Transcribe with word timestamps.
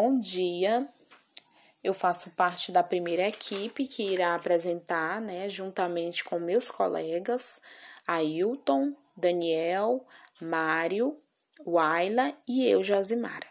bom 0.00 0.16
dia. 0.16 0.88
Eu 1.82 1.92
faço 1.92 2.30
parte 2.30 2.70
da 2.70 2.84
primeira 2.84 3.26
equipe 3.26 3.84
que 3.84 4.04
irá 4.04 4.36
apresentar, 4.36 5.20
né, 5.20 5.48
juntamente 5.48 6.22
com 6.22 6.38
meus 6.38 6.70
colegas, 6.70 7.60
Ailton, 8.06 8.94
Daniel, 9.16 10.06
Mário, 10.40 11.20
Waila 11.66 12.32
e 12.46 12.64
eu, 12.64 12.80
Josimara. 12.80 13.48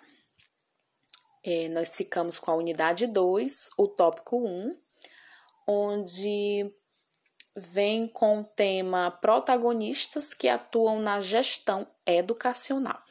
É, 1.43 1.67
nós 1.67 1.97
ficamos 1.97 2.39
com 2.39 2.49
a 2.49 2.55
unidade 2.55 3.07
2, 3.07 3.71
o 3.77 3.85
tópico 3.85 4.37
1, 4.37 4.73
onde 5.67 6.73
vem 7.57 8.07
com 8.07 8.39
o 8.39 8.45
tema 8.45 9.11
protagonistas 9.11 10.33
que 10.33 10.47
atuam 10.47 11.01
na 11.01 11.19
gestão 11.19 11.85
educacional. 12.05 13.06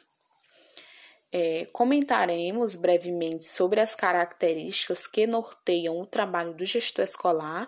É, 1.31 1.67
comentaremos 1.73 2.75
brevemente 2.75 3.45
sobre 3.45 3.81
as 3.81 3.93
características 3.93 5.05
que 5.05 5.27
norteiam 5.27 5.99
o 5.99 6.05
trabalho 6.05 6.53
do 6.53 6.63
gestor 6.63 7.03
escolar 7.03 7.67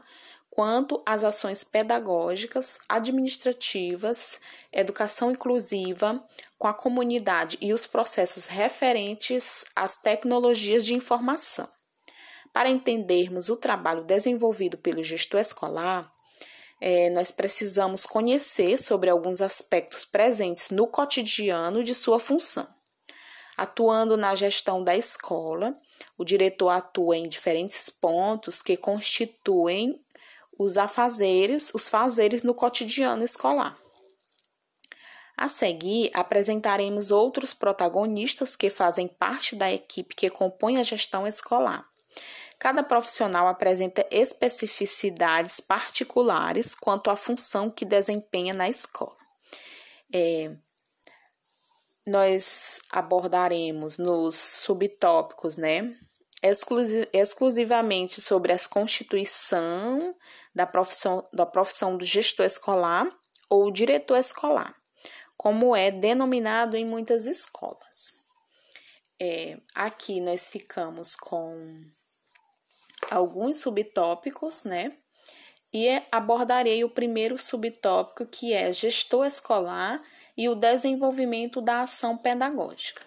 quanto 0.49 1.01
às 1.05 1.23
ações 1.23 1.63
pedagógicas, 1.63 2.79
administrativas, 2.87 4.39
educação 4.73 5.31
inclusiva 5.31 6.23
com 6.57 6.67
a 6.67 6.73
comunidade 6.73 7.57
e 7.61 7.73
os 7.73 7.85
processos 7.85 8.45
referentes 8.45 9.63
às 9.75 9.97
tecnologias 9.97 10.85
de 10.85 10.93
informação. 10.93 11.67
Para 12.51 12.69
entendermos 12.69 13.49
o 13.49 13.55
trabalho 13.55 14.03
desenvolvido 14.03 14.77
pelo 14.77 15.03
gestor 15.03 15.39
escolar, 15.39 16.11
é, 16.81 17.09
nós 17.09 17.31
precisamos 17.31 18.05
conhecer 18.05 18.77
sobre 18.77 19.09
alguns 19.09 19.41
aspectos 19.41 20.03
presentes 20.05 20.71
no 20.71 20.87
cotidiano 20.87 21.83
de 21.83 21.93
sua 21.93 22.19
função. 22.19 22.67
Atuando 23.59 24.15
na 24.15 24.35
gestão 24.35 24.81
da 24.81 24.95
escola, 24.95 25.77
o 26.17 26.23
diretor 26.23 26.69
atua 26.69 27.17
em 27.17 27.27
diferentes 27.27 27.89
pontos 27.89 28.61
que 28.61 28.77
constituem 28.77 30.01
os 30.57 30.77
afazeres, 30.77 31.69
os 31.73 31.89
fazeres 31.89 32.41
no 32.41 32.53
cotidiano 32.53 33.21
escolar. 33.21 33.77
A 35.35 35.49
seguir, 35.49 36.09
apresentaremos 36.13 37.11
outros 37.11 37.53
protagonistas 37.53 38.55
que 38.55 38.69
fazem 38.69 39.09
parte 39.09 39.57
da 39.57 39.69
equipe 39.69 40.15
que 40.15 40.29
compõe 40.29 40.77
a 40.77 40.83
gestão 40.83 41.27
escolar. 41.27 41.85
Cada 42.57 42.81
profissional 42.81 43.45
apresenta 43.45 44.07
especificidades 44.09 45.59
particulares 45.59 46.73
quanto 46.75 47.09
à 47.09 47.17
função 47.17 47.69
que 47.69 47.83
desempenha 47.83 48.53
na 48.53 48.69
escola. 48.69 49.17
É, 50.13 50.55
nós 52.09 52.81
abordaremos 52.89 53.97
nos 53.97 54.35
subtópicos, 54.35 55.55
né? 55.55 55.95
exclusivamente 57.13 58.21
sobre 58.21 58.53
a 58.53 58.59
constituição 58.67 60.15
da 60.55 60.65
profissão, 60.65 61.27
da 61.33 61.45
profissão 61.45 61.97
do 61.97 62.05
gestor 62.05 62.45
escolar 62.45 63.09
ou 63.49 63.71
diretor 63.71 64.17
escolar, 64.17 64.73
como 65.35 65.75
é 65.75 65.91
denominado 65.91 66.77
em 66.77 66.85
muitas 66.85 67.25
escolas. 67.25 68.13
É, 69.21 69.57
aqui 69.75 70.21
nós 70.21 70.49
ficamos 70.49 71.13
com 71.15 71.83
alguns 73.11 73.59
subtópicos, 73.59 74.63
né? 74.63 74.95
E 75.73 76.01
abordarei 76.11 76.83
o 76.83 76.89
primeiro 76.89 77.37
subtópico, 77.37 78.25
que 78.25 78.53
é 78.53 78.71
gestor 78.71 79.25
escolar 79.25 80.01
e 80.39 80.47
o 80.47 80.55
desenvolvimento 80.55 81.59
da 81.59 81.81
ação 81.81 82.15
pedagógica. 82.15 83.01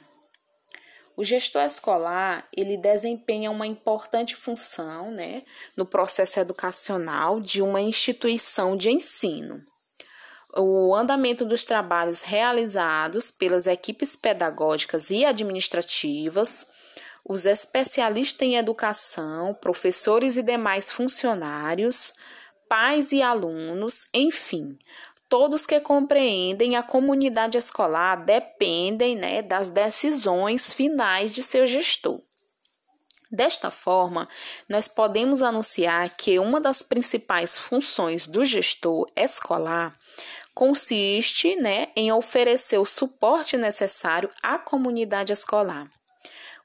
O 1.17 1.25
gestor 1.25 1.63
escolar, 1.63 2.47
ele 2.55 2.77
desempenha 2.77 3.51
uma 3.51 3.67
importante 3.67 4.37
função, 4.37 5.11
né, 5.11 5.43
no 5.75 5.87
processo 5.87 6.39
educacional 6.39 7.41
de 7.41 7.63
uma 7.63 7.81
instituição 7.81 8.77
de 8.77 8.91
ensino. 8.91 9.65
O 10.55 10.95
andamento 10.95 11.47
dos 11.47 11.65
trabalhos 11.65 12.21
realizados 12.21 13.31
pelas 13.31 13.67
equipes 13.67 14.15
pedagógicas 14.15 15.09
e 15.09 15.25
administrativas, 15.25 16.67
os 17.25 17.47
especialistas 17.47 18.47
em 18.47 18.57
educação, 18.57 19.55
professores 19.55 20.37
e 20.37 20.43
demais 20.43 20.93
funcionários, 20.93 22.13
pais 22.69 23.11
e 23.11 23.23
alunos, 23.23 24.07
enfim, 24.13 24.79
todos 25.33 25.65
que 25.65 25.81
compreendem 25.81 26.77
a 26.77 26.83
comunidade 26.83 27.57
escolar 27.57 28.17
dependem 28.17 29.17
né, 29.17 29.41
das 29.41 29.71
decisões 29.71 30.75
finais 30.75 31.33
de 31.33 31.43
seu 31.43 31.67
gestor. 31.67 32.21
Desta 33.31 33.71
forma, 33.71 34.29
nós 34.69 34.89
podemos 34.89 35.43
anunciar 35.43 36.11
que 36.19 36.39
uma 36.39 36.61
das 36.61 36.83
principais 36.83 37.57
funções 37.57 38.27
do 38.27 38.45
gestor 38.45 39.07
escolar 39.17 39.99
consiste 40.53 41.57
né, 41.57 41.89
em 41.97 42.13
oferecer 42.13 42.77
o 42.77 42.85
suporte 42.85 43.57
necessário 43.57 44.29
à 44.43 44.59
comunidade 44.59 45.33
escolar. 45.33 45.89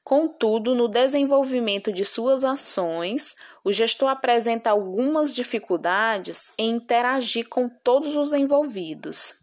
Contudo, 0.08 0.74
no 0.74 0.88
desenvolvimento 0.88 1.92
de 1.92 2.06
suas 2.06 2.46
ações, 2.46 3.36
o 3.62 3.74
gestor 3.74 4.08
apresenta 4.08 4.70
algumas 4.70 5.36
dificuldades 5.36 6.54
em 6.58 6.70
interagir 6.76 7.50
com 7.50 7.68
todos 7.68 8.16
os 8.16 8.32
envolvidos. 8.32 9.34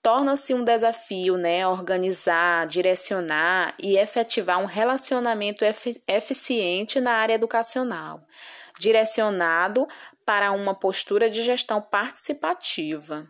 Torna-se 0.00 0.54
um 0.54 0.62
desafio 0.62 1.36
né, 1.36 1.66
organizar, 1.66 2.68
direcionar 2.68 3.74
e 3.82 3.98
efetivar 3.98 4.60
um 4.60 4.64
relacionamento 4.64 5.64
eficiente 6.06 7.00
na 7.00 7.14
área 7.14 7.34
educacional, 7.34 8.24
direcionado 8.78 9.88
para 10.24 10.52
uma 10.52 10.72
postura 10.72 11.28
de 11.28 11.42
gestão 11.42 11.82
participativa. 11.82 13.26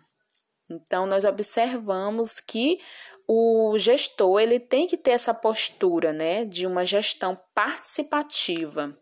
Então, 0.70 1.04
nós 1.04 1.24
observamos 1.24 2.34
que 2.40 2.80
o 3.26 3.76
gestor 3.78 4.40
ele 4.40 4.60
tem 4.60 4.86
que 4.86 4.96
ter 4.96 5.12
essa 5.12 5.34
postura, 5.34 6.12
né, 6.12 6.44
de 6.44 6.66
uma 6.66 6.84
gestão 6.84 7.38
participativa, 7.54 8.96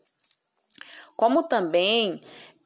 como 1.16 1.42
também 1.42 2.20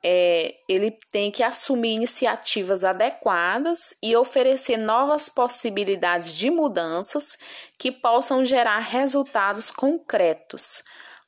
é, 0.04 0.56
ele 0.68 0.90
tem 1.10 1.30
que 1.30 1.42
assumir 1.42 1.94
iniciativas 1.94 2.82
adequadas 2.84 3.94
e 4.02 4.16
oferecer 4.16 4.76
novas 4.76 5.28
possibilidades 5.28 6.34
de 6.34 6.50
mudanças 6.50 7.36
que 7.78 7.92
possam 7.92 8.44
gerar 8.44 8.78
resultados 8.78 9.70
concretos, 9.70 10.82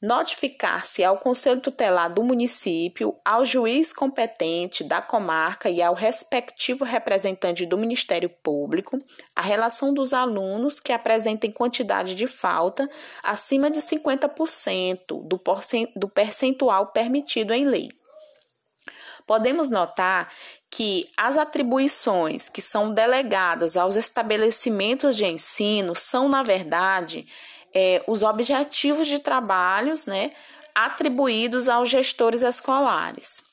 notificar-se 0.06 1.04
ao 1.04 1.18
Conselho 1.18 1.60
Tutelar 1.60 2.14
do 2.14 2.24
município, 2.24 3.16
ao 3.26 3.44
juiz 3.44 3.92
competente 3.92 4.84
da 4.84 5.02
comarca 5.02 5.68
e 5.68 5.82
ao 5.82 5.96
respectivo 5.96 6.86
representante 6.86 7.66
do 7.66 7.78
Ministério 7.78 8.30
Público 8.30 9.00
a 9.36 9.42
relação 9.42 9.94
dos 9.94 10.14
alunos 10.14 10.80
que 10.80 10.94
apresentem 10.94 11.52
quantidade 11.52 12.14
de 12.14 12.28
falta 12.28 12.88
acima 13.24 13.72
de 13.72 13.80
50% 13.82 15.28
do 15.96 16.08
percentual 16.08 16.88
permitido 16.88 17.52
em 17.52 17.66
lei. 17.66 17.90
Podemos 19.26 19.72
notar 19.72 20.32
que 20.70 21.10
as 21.18 21.36
atribuições 21.36 22.48
que 22.48 22.62
são 22.62 22.94
delegadas 22.94 23.76
aos 23.76 23.96
estabelecimentos 23.96 25.18
de 25.18 25.26
ensino 25.26 25.96
são, 25.96 26.30
na 26.30 26.44
verdade, 26.44 27.26
é, 27.76 28.02
os 28.08 28.24
objetivos 28.24 29.08
de 29.08 29.20
trabalhos 29.20 30.06
né, 30.06 30.32
atribuídos 30.74 31.68
aos 31.68 31.90
gestores 31.90 32.42
escolares. 32.42 33.44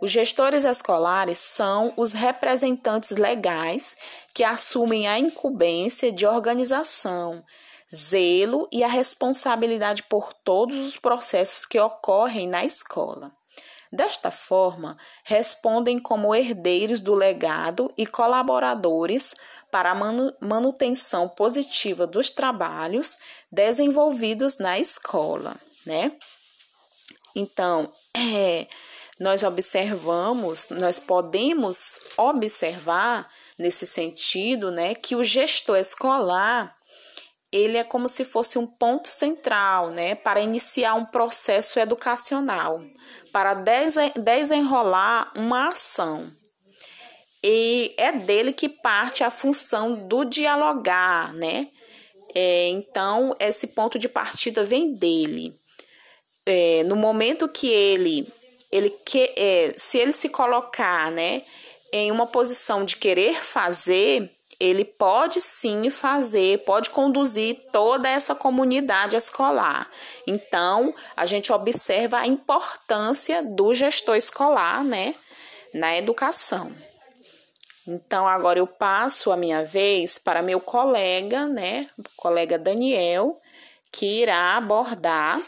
Os 0.00 0.10
gestores 0.10 0.64
escolares 0.64 1.38
são 1.38 1.92
os 1.96 2.12
representantes 2.12 3.10
legais 3.10 3.96
que 4.32 4.44
assumem 4.44 5.08
a 5.08 5.18
incumbência 5.18 6.12
de 6.12 6.26
organização, 6.26 7.44
zelo 7.94 8.68
e 8.70 8.84
a 8.84 8.88
responsabilidade 8.88 10.02
por 10.04 10.32
todos 10.32 10.78
os 10.78 10.96
processos 10.96 11.64
que 11.64 11.78
ocorrem 11.78 12.46
na 12.46 12.64
escola. 12.64 13.32
Desta 13.92 14.30
forma, 14.30 14.96
respondem 15.24 15.98
como 15.98 16.32
herdeiros 16.32 17.00
do 17.00 17.12
legado 17.12 17.92
e 17.98 18.06
colaboradores 18.06 19.34
para 19.68 19.90
a 19.90 19.94
manutenção 20.40 21.28
positiva 21.28 22.06
dos 22.06 22.30
trabalhos 22.30 23.18
desenvolvidos 23.50 24.58
na 24.58 24.78
escola, 24.78 25.56
né? 25.84 26.12
Então, 27.34 27.92
é, 28.14 28.68
nós 29.18 29.42
observamos, 29.42 30.68
nós 30.70 31.00
podemos 31.00 31.98
observar 32.16 33.28
nesse 33.58 33.86
sentido, 33.86 34.70
né, 34.70 34.94
que 34.94 35.14
o 35.14 35.24
gestor 35.24 35.76
escolar 35.76 36.76
ele 37.52 37.76
é 37.76 37.84
como 37.84 38.08
se 38.08 38.24
fosse 38.24 38.58
um 38.58 38.66
ponto 38.66 39.08
central, 39.08 39.90
né, 39.90 40.14
para 40.14 40.40
iniciar 40.40 40.94
um 40.94 41.04
processo 41.04 41.78
educacional, 41.80 42.80
para 43.32 43.54
desenrolar 44.16 45.32
uma 45.36 45.68
ação. 45.68 46.30
E 47.42 47.94
é 47.96 48.12
dele 48.12 48.52
que 48.52 48.68
parte 48.68 49.24
a 49.24 49.30
função 49.30 50.06
do 50.06 50.24
dialogar, 50.24 51.32
né? 51.32 51.68
É, 52.34 52.68
então, 52.68 53.34
esse 53.40 53.68
ponto 53.68 53.98
de 53.98 54.08
partida 54.08 54.62
vem 54.62 54.92
dele. 54.92 55.54
É, 56.44 56.84
no 56.84 56.94
momento 56.96 57.48
que 57.48 57.68
ele, 57.68 58.30
ele 58.70 58.90
que, 58.90 59.32
é, 59.36 59.72
se 59.76 59.98
ele 59.98 60.12
se 60.12 60.28
colocar, 60.28 61.10
né, 61.10 61.42
em 61.92 62.12
uma 62.12 62.26
posição 62.26 62.84
de 62.84 62.96
querer 62.96 63.42
fazer, 63.42 64.30
ele 64.60 64.84
pode 64.84 65.40
sim 65.40 65.88
fazer, 65.88 66.58
pode 66.64 66.90
conduzir 66.90 67.58
toda 67.72 68.08
essa 68.08 68.34
comunidade 68.34 69.16
escolar. 69.16 69.90
Então, 70.26 70.94
a 71.16 71.24
gente 71.24 71.50
observa 71.50 72.18
a 72.18 72.26
importância 72.26 73.42
do 73.42 73.74
gestor 73.74 74.16
escolar, 74.16 74.84
né, 74.84 75.14
na 75.72 75.96
educação. 75.96 76.70
Então, 77.88 78.28
agora 78.28 78.58
eu 78.58 78.66
passo 78.66 79.32
a 79.32 79.36
minha 79.36 79.64
vez 79.64 80.18
para 80.18 80.42
meu 80.42 80.60
colega, 80.60 81.46
né, 81.46 81.88
colega 82.14 82.58
Daniel, 82.58 83.40
que 83.90 84.22
irá 84.22 84.56
abordar 84.56 85.40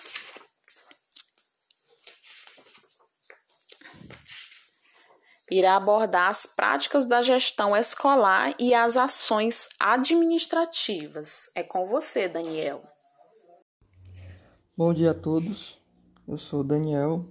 irá 5.53 5.77
abordar 5.77 6.31
as 6.31 6.47
práticas 6.47 7.05
da 7.05 7.21
gestão 7.21 7.77
escolar 7.77 8.55
e 8.59 8.73
as 8.73 8.97
ações 8.97 9.69
administrativas. 9.79 11.51
É 11.55 11.63
com 11.63 11.87
você, 11.87 12.27
Daniel. 12.27 12.83
Bom 14.75 14.95
dia 14.95 15.11
a 15.11 15.15
todos. 15.15 15.79
Eu 16.27 16.39
sou 16.39 16.65
Daniel 16.65 17.27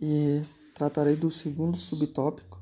e 0.00 0.42
tratarei 0.74 1.16
do 1.16 1.30
segundo 1.30 1.76
subtópico, 1.76 2.58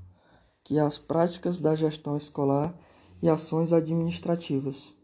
que 0.65 0.77
é 0.79 0.81
as 0.81 0.99
práticas 0.99 1.59
da 1.59 1.77
gestão 1.77 2.17
escolar 2.17 2.75
e 3.23 3.29
ações 3.29 3.73
administrativas. 3.73 4.97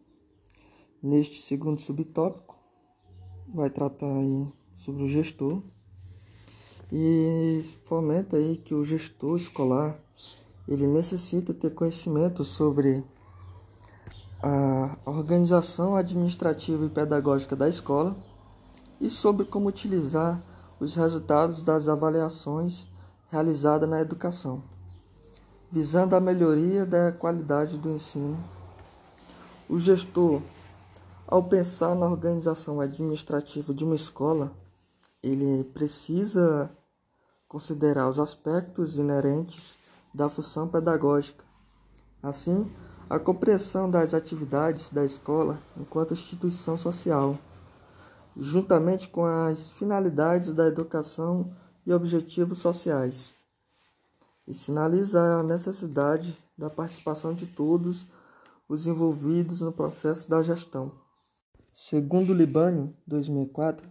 Neste 1.00 1.36
segundo 1.36 1.80
subtópico, 1.80 2.58
vai 3.46 3.70
tratar 3.70 4.08
sobre 4.74 5.04
o 5.04 5.08
gestor 5.08 5.62
e 6.92 7.64
fomenta 7.84 8.36
aí 8.36 8.56
que 8.56 8.74
o 8.74 8.84
gestor 8.84 9.36
escolar 9.36 9.98
ele 10.66 10.86
necessita 10.86 11.54
ter 11.54 11.70
conhecimento 11.74 12.44
sobre 12.44 13.04
a 14.42 14.96
organização 15.04 15.96
administrativa 15.96 16.84
e 16.84 16.90
pedagógica 16.90 17.56
da 17.56 17.68
escola 17.68 18.16
e 19.00 19.10
sobre 19.10 19.46
como 19.46 19.68
utilizar 19.68 20.42
os 20.78 20.94
resultados 20.94 21.62
das 21.62 21.88
avaliações 21.88 22.86
realizadas 23.30 23.88
na 23.88 24.00
educação, 24.00 24.62
visando 25.70 26.14
a 26.14 26.20
melhoria 26.20 26.86
da 26.86 27.12
qualidade 27.12 27.76
do 27.78 27.90
ensino. 27.90 28.38
O 29.68 29.78
gestor, 29.78 30.40
ao 31.26 31.42
pensar 31.42 31.94
na 31.94 32.06
organização 32.06 32.80
administrativa 32.80 33.74
de 33.74 33.84
uma 33.84 33.94
escola, 33.94 34.52
ele 35.22 35.64
precisa 35.64 36.70
considerar 37.48 38.08
os 38.08 38.18
aspectos 38.18 38.98
inerentes 38.98 39.78
da 40.14 40.28
função 40.28 40.68
pedagógica. 40.68 41.44
Assim, 42.22 42.70
a 43.08 43.18
compreensão 43.18 43.90
das 43.90 44.12
atividades 44.12 44.90
da 44.90 45.04
escola 45.04 45.58
enquanto 45.76 46.12
instituição 46.12 46.76
social, 46.76 47.38
juntamente 48.36 49.08
com 49.08 49.24
as 49.24 49.70
finalidades 49.70 50.52
da 50.52 50.66
educação 50.66 51.50
e 51.86 51.92
objetivos 51.92 52.58
sociais, 52.58 53.34
e 54.46 54.52
sinaliza 54.52 55.20
a 55.20 55.42
necessidade 55.42 56.36
da 56.56 56.68
participação 56.68 57.32
de 57.32 57.46
todos 57.46 58.06
os 58.68 58.86
envolvidos 58.86 59.60
no 59.60 59.72
processo 59.72 60.28
da 60.28 60.42
gestão. 60.42 60.92
Segundo 61.70 62.34
Libânio, 62.34 62.94
2004, 63.06 63.90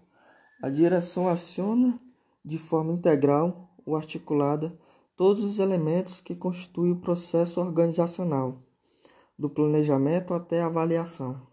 a 0.61 0.69
direção 0.69 1.27
aciona 1.27 1.99
de 2.47 2.57
forma 2.57 2.93
integral 2.93 3.69
ou 3.85 3.97
articulada 3.97 4.73
todos 5.17 5.43
os 5.43 5.59
elementos 5.59 6.21
que 6.21 6.33
constituem 6.33 6.93
o 6.93 7.01
processo 7.01 7.59
organizacional, 7.59 8.63
do 9.37 9.49
planejamento 9.49 10.33
até 10.33 10.61
a 10.61 10.67
avaliação, 10.67 11.45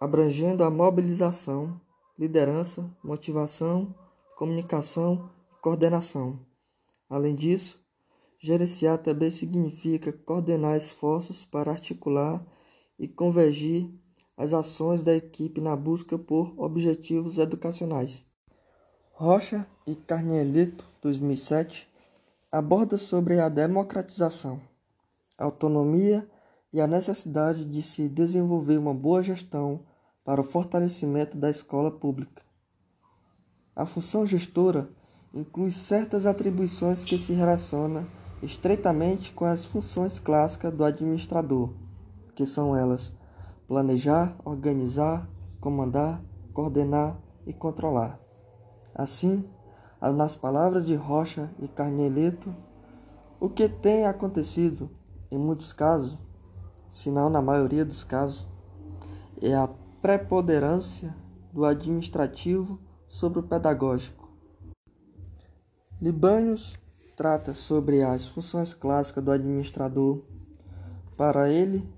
abrangendo 0.00 0.64
a 0.64 0.70
mobilização, 0.70 1.78
liderança, 2.18 2.90
motivação, 3.04 3.94
comunicação 4.36 5.30
e 5.52 5.60
coordenação. 5.60 6.40
Além 7.10 7.34
disso, 7.34 7.78
gerenciar 8.38 8.98
também 8.98 9.30
significa 9.30 10.10
coordenar 10.10 10.76
esforços 10.76 11.44
para 11.44 11.70
articular 11.70 12.46
e 12.98 13.06
convergir 13.06 13.92
as 14.36 14.54
ações 14.54 15.02
da 15.02 15.14
equipe 15.14 15.60
na 15.60 15.76
busca 15.76 16.16
por 16.16 16.54
objetivos 16.56 17.38
educacionais. 17.38 18.26
Rocha 19.20 19.66
e 19.84 19.96
Carnielito, 19.96 20.84
2007, 21.02 21.88
aborda 22.52 22.96
sobre 22.96 23.40
a 23.40 23.48
democratização, 23.48 24.60
autonomia 25.36 26.24
e 26.72 26.80
a 26.80 26.86
necessidade 26.86 27.64
de 27.64 27.82
se 27.82 28.08
desenvolver 28.08 28.78
uma 28.78 28.94
boa 28.94 29.20
gestão 29.20 29.80
para 30.24 30.40
o 30.40 30.44
fortalecimento 30.44 31.36
da 31.36 31.50
escola 31.50 31.90
pública. 31.90 32.44
A 33.74 33.84
função 33.84 34.24
gestora 34.24 34.88
inclui 35.34 35.72
certas 35.72 36.24
atribuições 36.24 37.02
que 37.02 37.18
se 37.18 37.32
relacionam 37.32 38.06
estreitamente 38.40 39.32
com 39.32 39.46
as 39.46 39.64
funções 39.64 40.20
clássicas 40.20 40.72
do 40.72 40.84
administrador, 40.84 41.74
que 42.36 42.46
são 42.46 42.76
elas: 42.76 43.12
planejar, 43.66 44.38
organizar, 44.44 45.28
comandar, 45.60 46.22
coordenar 46.52 47.20
e 47.44 47.52
controlar. 47.52 48.27
Assim, 48.98 49.48
nas 50.00 50.34
palavras 50.34 50.84
de 50.84 50.96
Rocha 50.96 51.48
e 51.60 51.68
Carneleto, 51.68 52.52
o 53.38 53.48
que 53.48 53.68
tem 53.68 54.04
acontecido 54.04 54.90
em 55.30 55.38
muitos 55.38 55.72
casos, 55.72 56.18
se 56.88 57.08
não 57.08 57.30
na 57.30 57.40
maioria 57.40 57.84
dos 57.84 58.02
casos, 58.02 58.44
é 59.40 59.54
a 59.54 59.68
preponderância 60.02 61.14
do 61.52 61.64
administrativo 61.64 62.80
sobre 63.06 63.38
o 63.38 63.42
pedagógico. 63.44 64.28
Libânios 66.02 66.76
trata 67.16 67.54
sobre 67.54 68.02
as 68.02 68.26
funções 68.26 68.74
clássicas 68.74 69.22
do 69.22 69.30
administrador. 69.30 70.22
Para 71.16 71.48
ele, 71.48 71.88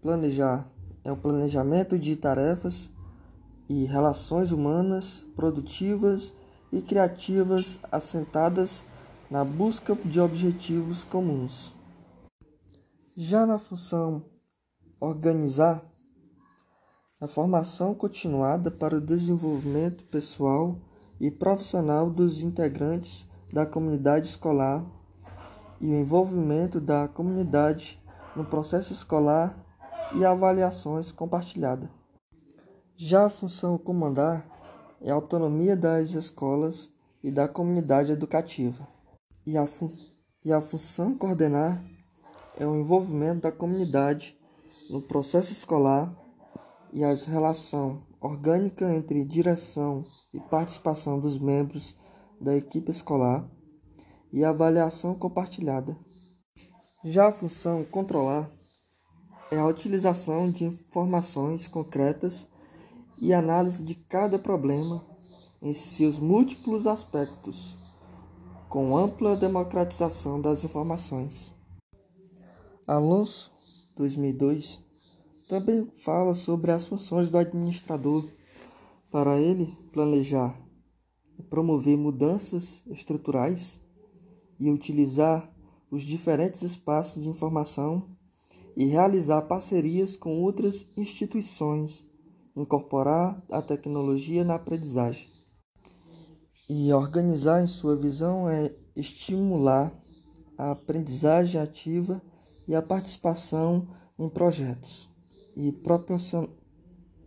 planejar 0.00 0.70
é 1.02 1.10
o 1.10 1.16
planejamento 1.16 1.98
de 1.98 2.14
tarefas 2.14 2.92
e 3.68 3.86
relações 3.86 4.52
humanas 4.52 5.24
produtivas 5.34 6.32
e 6.74 6.82
criativas 6.82 7.78
assentadas 7.92 8.82
na 9.30 9.44
busca 9.44 9.94
de 10.04 10.20
objetivos 10.20 11.04
comuns. 11.04 11.72
Já 13.16 13.46
na 13.46 13.60
função 13.60 14.24
organizar, 14.98 15.84
a 17.20 17.28
formação 17.28 17.94
continuada 17.94 18.72
para 18.72 18.96
o 18.96 19.00
desenvolvimento 19.00 20.02
pessoal 20.06 20.76
e 21.20 21.30
profissional 21.30 22.10
dos 22.10 22.42
integrantes 22.42 23.28
da 23.52 23.64
comunidade 23.64 24.26
escolar 24.26 24.84
e 25.80 25.86
o 25.86 25.94
envolvimento 25.94 26.80
da 26.80 27.06
comunidade 27.06 28.02
no 28.34 28.44
processo 28.44 28.92
escolar 28.92 29.56
e 30.16 30.24
avaliações 30.24 31.12
compartilhadas. 31.12 31.88
Já 32.96 33.26
a 33.26 33.30
função 33.30 33.78
comandar 33.78 34.53
é 35.00 35.10
a 35.10 35.14
autonomia 35.14 35.76
das 35.76 36.12
escolas 36.12 36.92
e 37.22 37.30
da 37.30 37.48
comunidade 37.48 38.12
educativa. 38.12 38.86
E 39.46 39.56
a, 39.56 39.68
e 40.44 40.52
a 40.52 40.60
função 40.60 41.16
coordenar 41.16 41.84
é 42.58 42.66
o 42.66 42.76
envolvimento 42.76 43.42
da 43.42 43.52
comunidade 43.52 44.38
no 44.90 45.02
processo 45.02 45.52
escolar 45.52 46.14
e 46.92 47.02
a 47.02 47.12
relação 47.14 48.02
orgânica 48.20 48.94
entre 48.94 49.24
direção 49.24 50.04
e 50.32 50.40
participação 50.40 51.18
dos 51.18 51.38
membros 51.38 51.96
da 52.40 52.56
equipe 52.56 52.90
escolar 52.90 53.48
e 54.32 54.44
avaliação 54.44 55.14
compartilhada. 55.14 55.96
Já 57.04 57.28
a 57.28 57.32
função 57.32 57.84
controlar 57.84 58.50
é 59.50 59.58
a 59.58 59.66
utilização 59.66 60.50
de 60.50 60.64
informações 60.64 61.68
concretas 61.68 62.48
e 63.18 63.32
análise 63.32 63.82
de 63.82 63.94
cada 63.94 64.38
problema 64.38 65.04
em 65.62 65.72
seus 65.72 66.18
múltiplos 66.18 66.86
aspectos, 66.86 67.76
com 68.68 68.96
ampla 68.96 69.36
democratização 69.36 70.40
das 70.40 70.64
informações. 70.64 71.52
Alonso, 72.86 73.52
2002, 73.96 74.82
também 75.48 75.90
fala 76.02 76.34
sobre 76.34 76.72
as 76.72 76.86
funções 76.86 77.28
do 77.28 77.38
administrador. 77.38 78.28
Para 79.10 79.38
ele, 79.38 79.66
planejar 79.92 80.64
promover 81.42 81.96
mudanças 81.96 82.82
estruturais 82.86 83.80
e 84.58 84.70
utilizar 84.70 85.52
os 85.90 86.02
diferentes 86.02 86.62
espaços 86.62 87.22
de 87.22 87.28
informação 87.28 88.08
e 88.76 88.86
realizar 88.86 89.42
parcerias 89.42 90.16
com 90.16 90.40
outras 90.42 90.86
instituições, 90.96 92.04
incorporar 92.56 93.42
a 93.50 93.60
tecnologia 93.60 94.44
na 94.44 94.54
aprendizagem. 94.54 95.28
E 96.68 96.92
organizar 96.92 97.62
em 97.62 97.66
sua 97.66 97.96
visão 97.96 98.48
é 98.48 98.74
estimular 98.96 99.92
a 100.56 100.70
aprendizagem 100.70 101.60
ativa 101.60 102.22
e 102.66 102.74
a 102.74 102.80
participação 102.80 103.88
em 104.18 104.28
projetos 104.28 105.10
e 105.56 105.72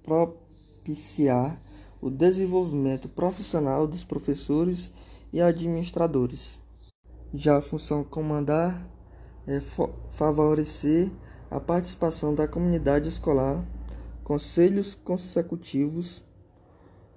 propiciar 0.04 1.62
o 2.02 2.10
desenvolvimento 2.10 3.08
profissional 3.10 3.88
dos 3.88 4.04
professores 4.04 4.92
e 5.32 5.42
administradores. 5.42 6.60
Já 7.34 7.58
a 7.58 7.62
função 7.62 8.04
comandar 8.04 8.90
é 9.46 9.62
favorecer 10.12 11.12
a 11.50 11.60
participação 11.60 12.34
da 12.34 12.48
comunidade 12.48 13.08
escolar, 13.08 13.66
conselhos 14.28 14.94
consecutivos, 14.94 16.22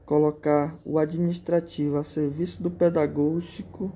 colocar 0.07 0.79
o 0.85 0.97
administrativo 0.97 1.97
a 1.97 2.05
serviço 2.05 2.63
do 2.63 2.71
pedagógico, 2.71 3.91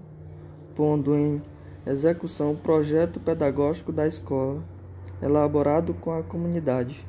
pondo 0.74 1.14
em 1.14 1.40
execução 1.86 2.54
o 2.54 2.56
projeto 2.56 3.20
pedagógico 3.20 3.92
da 3.92 4.04
escola, 4.04 4.64
elaborado 5.22 5.94
com 5.94 6.10
a 6.10 6.24
comunidade, 6.24 7.06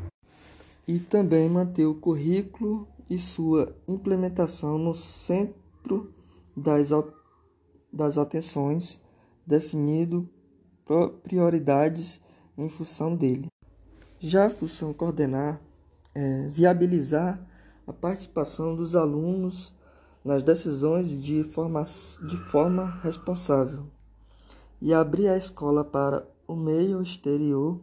e 0.87 0.99
também 0.99 1.49
manter 1.49 1.87
o 1.87 1.95
currículo 1.95 2.87
e 3.09 3.17
sua 3.17 3.75
implementação 3.87 4.77
no 4.77 4.93
centro 4.93 6.13
das, 6.55 6.91
das 7.91 8.19
atenções, 8.19 9.01
definido 9.43 10.29
prioridades 11.23 12.21
em 12.55 12.69
função 12.69 13.15
dele. 13.15 13.47
Já 14.19 14.45
a 14.45 14.51
função 14.51 14.93
coordenar 14.93 15.64
é 16.15 16.47
viabilizar 16.49 17.45
a 17.85 17.93
participação 17.93 18.75
dos 18.75 18.95
alunos 18.95 19.73
nas 20.23 20.41
decisões 20.41 21.21
de 21.21 21.43
forma, 21.43 21.83
de 22.27 22.37
forma 22.37 22.99
responsável 23.03 23.85
e 24.81 24.93
abrir 24.93 25.27
a 25.27 25.37
escola 25.37 25.83
para 25.83 26.27
o 26.47 26.55
meio 26.55 27.01
exterior, 27.01 27.79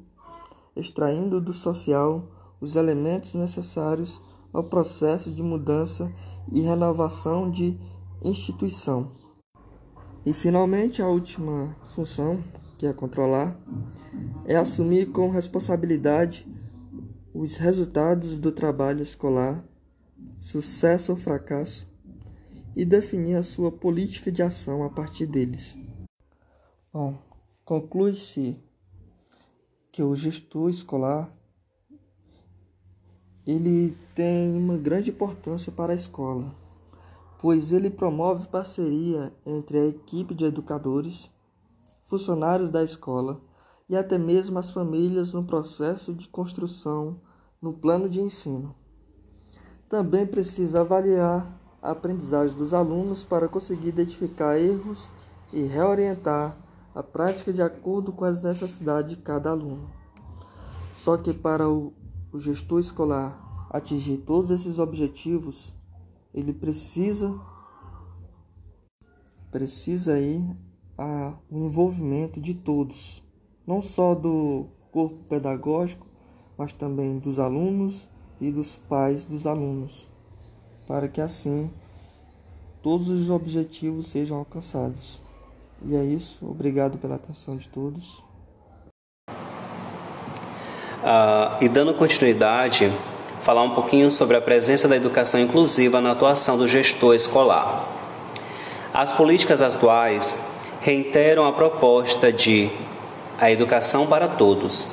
extraindo 0.74 1.40
do 1.40 1.52
social 1.52 2.24
os 2.60 2.76
elementos 2.76 3.34
necessários 3.34 4.22
ao 4.52 4.64
processo 4.64 5.30
de 5.30 5.42
mudança 5.42 6.12
e 6.50 6.60
renovação 6.60 7.50
de 7.50 7.78
instituição. 8.22 9.10
E 10.24 10.32
finalmente 10.32 11.02
a 11.02 11.08
última 11.08 11.76
função 11.86 12.42
que 12.78 12.86
é 12.86 12.92
controlar, 12.92 13.56
é 14.44 14.56
assumir 14.56 15.06
com 15.06 15.30
responsabilidade 15.30 16.46
os 17.34 17.56
resultados 17.56 18.38
do 18.38 18.52
trabalho 18.52 19.02
escolar, 19.02 19.64
sucesso 20.38 21.12
ou 21.12 21.18
fracasso, 21.18 21.90
e 22.76 22.84
definir 22.84 23.36
a 23.36 23.42
sua 23.42 23.70
política 23.70 24.30
de 24.30 24.42
ação 24.42 24.82
a 24.82 24.90
partir 24.90 25.26
deles. 25.26 25.78
Bom, 26.92 27.18
conclui-se 27.64 28.56
que 29.90 30.02
o 30.02 30.14
gestor 30.16 30.70
escolar 30.70 31.30
ele 33.46 33.96
tem 34.14 34.56
uma 34.56 34.76
grande 34.76 35.10
importância 35.10 35.72
para 35.72 35.92
a 35.92 35.96
escola, 35.96 36.54
pois 37.40 37.72
ele 37.72 37.90
promove 37.90 38.48
parceria 38.48 39.32
entre 39.44 39.78
a 39.78 39.86
equipe 39.86 40.34
de 40.34 40.44
educadores 40.44 41.30
funcionários 42.04 42.70
da 42.70 42.84
escola 42.84 43.40
e 43.88 43.96
até 43.96 44.16
mesmo 44.18 44.58
as 44.58 44.70
famílias 44.70 45.32
no 45.32 45.44
processo 45.44 46.14
de 46.14 46.28
construção 46.28 47.20
no 47.60 47.72
plano 47.72 48.08
de 48.08 48.20
ensino. 48.20 48.74
Também 49.88 50.26
precisa 50.26 50.80
avaliar 50.80 51.60
a 51.82 51.90
aprendizagem 51.90 52.56
dos 52.56 52.72
alunos 52.72 53.24
para 53.24 53.48
conseguir 53.48 53.88
identificar 53.88 54.58
erros 54.58 55.10
e 55.52 55.62
reorientar 55.62 56.56
a 56.94 57.02
prática 57.02 57.52
de 57.52 57.62
acordo 57.62 58.12
com 58.12 58.24
as 58.24 58.42
necessidades 58.42 59.16
de 59.16 59.22
cada 59.22 59.50
aluno. 59.50 59.90
Só 60.92 61.16
que 61.16 61.32
para 61.32 61.68
o, 61.68 61.92
gestor 62.34 62.80
escolar 62.80 63.66
atingir 63.70 64.18
todos 64.18 64.50
esses 64.50 64.78
objetivos, 64.78 65.74
ele 66.32 66.52
precisa 66.52 67.38
precisa 69.50 70.18
ir 70.18 70.56
a, 70.96 71.36
o 71.50 71.58
envolvimento 71.58 72.40
de 72.40 72.54
todos, 72.54 73.21
não 73.66 73.80
só 73.80 74.14
do 74.14 74.66
corpo 74.90 75.16
pedagógico, 75.28 76.06
mas 76.56 76.72
também 76.72 77.18
dos 77.18 77.38
alunos 77.38 78.08
e 78.40 78.50
dos 78.50 78.76
pais 78.76 79.24
dos 79.24 79.46
alunos, 79.46 80.08
para 80.86 81.08
que 81.08 81.20
assim 81.20 81.70
todos 82.82 83.08
os 83.08 83.30
objetivos 83.30 84.06
sejam 84.08 84.36
alcançados. 84.38 85.20
E 85.84 85.96
é 85.96 86.04
isso, 86.04 86.46
obrigado 86.48 86.98
pela 86.98 87.14
atenção 87.14 87.56
de 87.56 87.68
todos. 87.68 88.22
Uh, 91.02 91.58
e 91.60 91.68
dando 91.68 91.94
continuidade, 91.94 92.92
falar 93.40 93.62
um 93.62 93.74
pouquinho 93.74 94.10
sobre 94.10 94.36
a 94.36 94.40
presença 94.40 94.86
da 94.86 94.96
educação 94.96 95.40
inclusiva 95.40 96.00
na 96.00 96.12
atuação 96.12 96.56
do 96.56 96.68
gestor 96.68 97.14
escolar. 97.14 97.88
As 98.94 99.12
políticas 99.12 99.62
atuais 99.62 100.38
reiteram 100.80 101.46
a 101.46 101.52
proposta 101.52 102.32
de 102.32 102.70
a 103.42 103.50
educação 103.50 104.06
para 104.06 104.28
todos. 104.28 104.86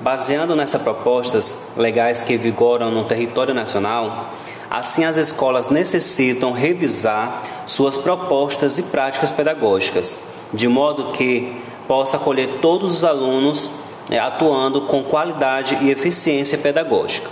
Baseando 0.00 0.56
nessas 0.56 0.82
propostas 0.82 1.56
legais 1.76 2.24
que 2.24 2.36
vigoram 2.36 2.90
no 2.90 3.04
território 3.04 3.54
nacional, 3.54 4.34
assim 4.68 5.04
as 5.04 5.16
escolas 5.16 5.68
necessitam 5.68 6.50
revisar 6.50 7.44
suas 7.68 7.96
propostas 7.96 8.78
e 8.78 8.82
práticas 8.82 9.30
pedagógicas, 9.30 10.18
de 10.52 10.66
modo 10.66 11.12
que 11.12 11.56
possa 11.86 12.16
acolher 12.16 12.58
todos 12.60 12.92
os 12.92 13.04
alunos 13.04 13.70
né, 14.08 14.18
atuando 14.18 14.82
com 14.82 15.04
qualidade 15.04 15.78
e 15.80 15.88
eficiência 15.88 16.58
pedagógica. 16.58 17.30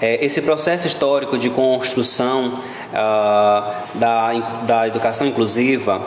É, 0.00 0.24
esse 0.24 0.42
processo 0.42 0.88
histórico 0.88 1.38
de 1.38 1.48
construção 1.50 2.54
uh, 2.90 3.96
da, 3.96 4.32
da 4.66 4.88
educação 4.88 5.24
inclusiva 5.24 6.02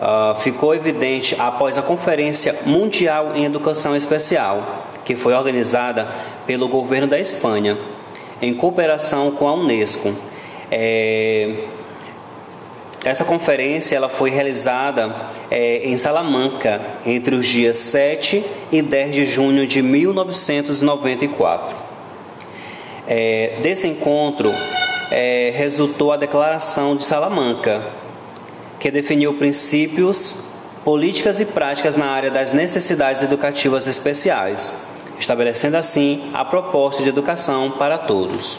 uh, 0.00 0.40
ficou 0.40 0.74
evidente 0.74 1.36
após 1.38 1.78
a 1.78 1.82
Conferência 1.82 2.54
Mundial 2.64 3.32
em 3.34 3.44
Educação 3.44 3.94
Especial, 3.96 4.86
que 5.04 5.16
foi 5.16 5.34
organizada 5.34 6.08
pelo 6.46 6.68
governo 6.68 7.06
da 7.06 7.18
Espanha, 7.18 7.76
em 8.40 8.54
cooperação 8.54 9.30
com 9.32 9.48
a 9.48 9.54
Unesco. 9.54 10.14
É, 10.70 11.64
essa 13.04 13.24
conferência 13.24 13.94
ela 13.94 14.08
foi 14.08 14.30
realizada 14.30 15.14
é, 15.48 15.88
em 15.88 15.96
Salamanca 15.96 16.80
entre 17.06 17.36
os 17.36 17.46
dias 17.46 17.76
7 17.78 18.44
e 18.72 18.82
10 18.82 19.14
de 19.14 19.24
junho 19.24 19.64
de 19.64 19.80
1994. 19.80 21.76
É, 23.06 23.58
desse 23.62 23.86
encontro 23.86 24.52
é, 25.12 25.52
resultou 25.54 26.10
a 26.10 26.16
Declaração 26.16 26.96
de 26.96 27.04
Salamanca, 27.04 27.80
que 28.78 28.90
definiu 28.90 29.34
princípios, 29.34 30.44
políticas 30.84 31.40
e 31.40 31.44
práticas 31.44 31.96
na 31.96 32.06
área 32.06 32.30
das 32.30 32.52
necessidades 32.52 33.22
educativas 33.22 33.86
especiais, 33.86 34.74
estabelecendo 35.18 35.76
assim 35.76 36.30
a 36.32 36.44
proposta 36.44 37.02
de 37.02 37.08
educação 37.08 37.72
para 37.72 37.98
todos. 37.98 38.58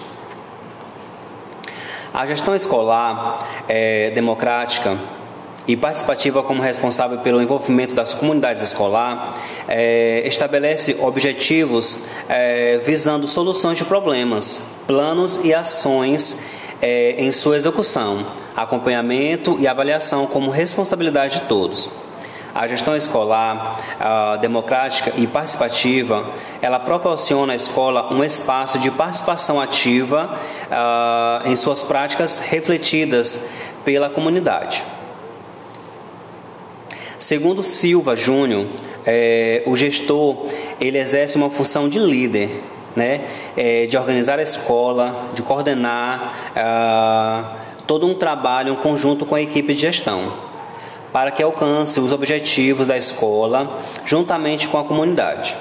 A 2.14 2.26
gestão 2.26 2.56
escolar 2.56 3.64
é, 3.68 4.10
democrática 4.12 4.98
e 5.68 5.76
participativa 5.76 6.42
como 6.42 6.62
responsável 6.62 7.20
pelo 7.20 7.42
envolvimento 7.42 7.94
das 7.94 8.14
comunidades 8.14 8.64
escolar 8.64 9.38
é, 9.68 10.24
estabelece 10.26 10.96
objetivos 11.00 12.06
é, 12.30 12.80
visando 12.86 13.28
soluções 13.28 13.78
de 13.78 13.84
problemas, 13.86 14.62
planos 14.88 15.44
e 15.44 15.54
ações 15.54 16.40
é, 16.82 17.16
em 17.18 17.32
sua 17.32 17.58
execução, 17.58 18.26
acompanhamento 18.56 19.58
e 19.60 19.68
avaliação 19.68 20.28
como 20.28 20.52
responsabilidade 20.52 21.40
de 21.40 21.46
todos. 21.46 21.90
A 22.56 22.68
gestão 22.68 22.96
escolar 22.96 24.40
democrática 24.42 25.14
e 25.16 25.28
participativa, 25.28 26.26
ela 26.60 26.80
proporciona 26.80 27.54
à 27.54 27.56
escola 27.56 28.12
um 28.12 28.24
espaço 28.24 28.80
de 28.80 28.90
participação 28.90 29.62
ativa 29.62 30.40
em 31.46 31.56
suas 31.56 31.84
práticas 31.84 32.40
refletidas 32.40 33.42
pela 33.86 34.10
comunidade. 34.10 34.84
Segundo 37.20 37.62
Silva 37.62 38.16
Júnior, 38.16 38.68
é, 39.06 39.64
o 39.66 39.76
gestor 39.76 40.48
ele 40.80 40.98
exerce 40.98 41.36
uma 41.36 41.50
função 41.50 41.90
de 41.90 41.98
líder, 41.98 42.64
né, 42.98 43.22
é, 43.56 43.86
de 43.86 43.96
organizar 43.96 44.40
a 44.40 44.42
escola, 44.42 45.28
de 45.36 45.44
coordenar 45.44 46.54
todo 47.86 48.08
um 48.08 48.16
trabalho, 48.16 48.74
um 48.74 48.76
conjunto 48.76 49.26
com 49.26 49.36
a 49.36 49.42
equipe 49.42 49.74
de 49.74 49.82
gestão 49.82 50.48
para 51.14 51.32
que 51.32 51.42
alcance 51.42 52.00
os 52.00 52.12
objetivos 52.12 52.88
da 52.88 52.98
escola 52.98 53.80
juntamente 54.04 54.68
com 54.68 54.78
a 54.78 54.84
comunidade. 54.84 55.56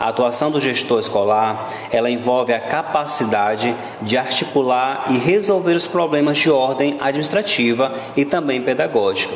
A 0.00 0.08
atuação 0.08 0.50
do 0.50 0.60
gestor 0.60 0.98
escolar, 0.98 1.70
ela 1.92 2.10
envolve 2.10 2.52
a 2.52 2.58
capacidade 2.58 3.74
de 4.00 4.16
articular 4.18 5.04
e 5.10 5.18
resolver 5.18 5.74
os 5.74 5.86
problemas 5.86 6.38
de 6.38 6.50
ordem 6.50 6.96
administrativa 7.00 7.92
e 8.16 8.24
também 8.24 8.60
pedagógica. 8.62 9.34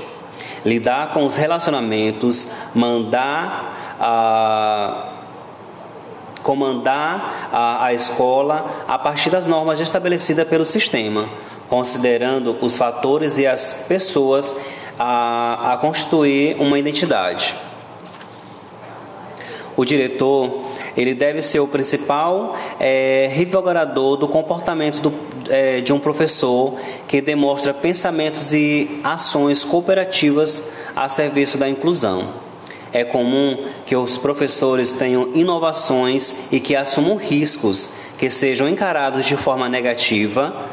Lidar 0.65 1.13
com 1.13 1.25
os 1.25 1.37
relacionamentos, 1.37 2.49
mandar 2.75 3.97
a 4.01 5.16
comandar 6.47 7.51
a, 7.53 7.87
a 7.87 7.93
escola 7.93 8.85
a 8.87 8.97
partir 8.97 9.31
das 9.31 9.49
normas 9.49 9.81
estabelecidas 9.81 10.47
pelo 10.47 10.65
sistema, 10.65 11.29
considerando 11.69 12.57
os 12.61 12.77
fatores 12.77 13.37
e 13.37 13.45
as 13.45 13.85
pessoas 13.89 14.55
a, 14.97 15.73
a 15.73 15.77
constituir 15.79 16.55
uma 16.61 16.79
identidade. 16.79 17.57
O 19.77 19.85
diretor 19.85 20.67
ele 20.97 21.15
deve 21.15 21.43
ser 21.43 21.59
o 21.59 21.67
principal 21.67 22.57
é, 22.79 23.29
do 24.17 24.29
comportamento 24.29 25.01
do, 25.01 25.13
é, 25.51 25.81
de 25.81 25.93
um 25.93 25.99
professor 25.99 26.75
que 27.09 27.21
demonstra 27.21 27.75
pensamentos 27.75 28.55
e 28.55 29.01
ações 29.03 29.65
cooperativas 29.65 30.71
a 30.95 31.09
serviço 31.09 31.59
da 31.59 31.69
inclusão. 31.69 32.46
É 32.97 33.05
comum 33.05 33.59
que 33.85 33.95
os 33.95 34.17
professores 34.17 34.93
tenham 34.93 35.29
inovações 35.35 36.47
e 36.51 36.59
que 36.59 36.75
assumam 36.75 37.17
riscos 37.17 37.91
que 38.17 38.31
sejam 38.31 38.67
encarados 38.67 39.27
de 39.27 39.37
forma 39.37 39.69
negativa 39.69 40.65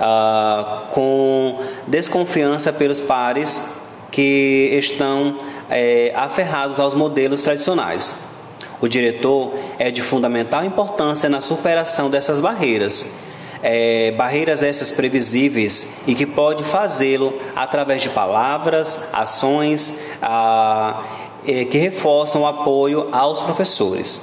uh, 0.00 0.86
com 0.90 1.60
desconfiança 1.86 2.72
pelos 2.72 3.02
pares 3.02 3.62
que 4.10 4.70
estão 4.72 5.38
é, 5.68 6.14
aferrados 6.16 6.80
aos 6.80 6.94
modelos 6.94 7.42
tradicionais. 7.42 8.14
O 8.80 8.88
diretor 8.88 9.52
é 9.78 9.90
de 9.90 10.00
fundamental 10.00 10.64
importância 10.64 11.28
na 11.28 11.42
superação 11.42 12.08
dessas 12.08 12.40
barreiras. 12.40 13.06
É, 13.62 14.12
barreiras 14.12 14.62
essas 14.62 14.92
previsíveis 14.92 15.94
e 16.06 16.14
que 16.14 16.24
pode 16.24 16.64
fazê-lo 16.64 17.38
através 17.54 18.00
de 18.00 18.08
palavras, 18.08 18.98
ações 19.12 19.98
ah, 20.22 21.02
é, 21.24 21.25
que 21.46 21.78
reforçam 21.78 22.42
o 22.42 22.46
apoio 22.46 23.08
aos 23.12 23.40
professores. 23.40 24.20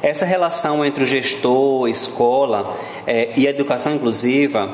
Essa 0.00 0.24
relação 0.24 0.84
entre 0.84 1.02
o 1.02 1.06
gestor, 1.06 1.88
escola 1.88 2.76
é, 3.06 3.32
e 3.36 3.46
a 3.46 3.50
educação 3.50 3.94
inclusiva 3.94 4.70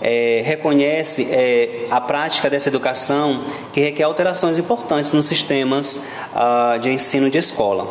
é, 0.00 0.42
reconhece 0.44 1.28
é, 1.30 1.86
a 1.90 2.00
prática 2.00 2.50
dessa 2.50 2.68
educação 2.68 3.44
que 3.72 3.80
requer 3.80 4.02
alterações 4.02 4.58
importantes 4.58 5.12
nos 5.12 5.26
sistemas 5.26 6.04
ah, 6.34 6.76
de 6.80 6.90
ensino 6.90 7.30
de 7.30 7.38
escola. 7.38 7.86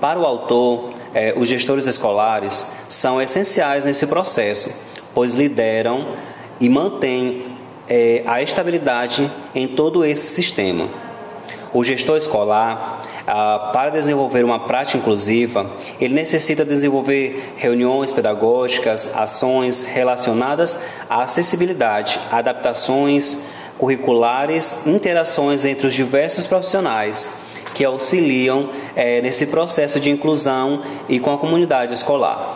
Para 0.00 0.18
o 0.18 0.26
autor, 0.26 0.90
é, 1.14 1.32
os 1.36 1.48
gestores 1.48 1.86
escolares 1.86 2.66
são 2.88 3.20
essenciais 3.20 3.84
nesse 3.84 4.06
processo, 4.06 4.74
pois 5.14 5.34
lideram 5.34 6.08
e 6.60 6.68
mantêm 6.68 7.46
é, 7.88 8.22
a 8.26 8.42
estabilidade 8.42 9.30
em 9.54 9.66
todo 9.66 10.04
esse 10.04 10.34
sistema. 10.34 10.88
O 11.72 11.82
gestor 11.82 12.18
escolar 12.18 13.02
ah, 13.26 13.70
para 13.72 13.90
desenvolver 13.90 14.44
uma 14.44 14.60
prática 14.60 14.98
inclusiva, 14.98 15.70
ele 16.00 16.12
necessita 16.12 16.64
desenvolver 16.64 17.54
reuniões 17.56 18.12
pedagógicas, 18.12 19.10
ações 19.16 19.82
relacionadas 19.84 20.78
à 21.08 21.22
acessibilidade, 21.22 22.18
adaptações 22.30 23.38
curriculares, 23.78 24.86
interações 24.86 25.64
entre 25.64 25.86
os 25.86 25.94
diversos 25.94 26.46
profissionais 26.46 27.40
que 27.72 27.84
auxiliam 27.84 28.68
eh, 28.94 29.22
nesse 29.22 29.46
processo 29.46 29.98
de 29.98 30.10
inclusão 30.10 30.82
e 31.08 31.18
com 31.18 31.32
a 31.32 31.38
comunidade 31.38 31.94
escolar. 31.94 32.54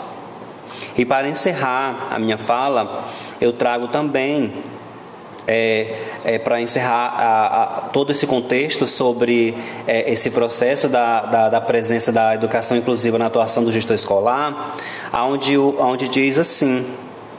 E 0.97 1.05
para 1.05 1.29
encerrar 1.29 2.09
a 2.11 2.19
minha 2.19 2.37
fala, 2.37 3.05
eu 3.41 3.53
trago 3.53 3.89
também 3.89 4.53
é, 5.47 5.95
é, 6.25 6.39
para 6.39 6.61
encerrar 6.61 7.15
a, 7.17 7.47
a, 7.47 7.81
todo 7.89 8.11
esse 8.11 8.27
contexto 8.27 8.87
sobre 8.89 9.57
é, 9.87 10.13
esse 10.13 10.31
processo 10.31 10.89
da, 10.89 11.21
da, 11.21 11.49
da, 11.49 11.61
presença 11.61 12.11
da 12.11 12.35
educação 12.35 12.77
inclusiva 12.77 13.17
na 13.19 13.27
atuação 13.27 13.63
do 13.63 13.71
gestor 13.71 13.95
escolar, 13.95 14.77
onde, 15.13 15.57
onde 15.57 16.09
diz 16.09 16.39
assim 16.39 16.85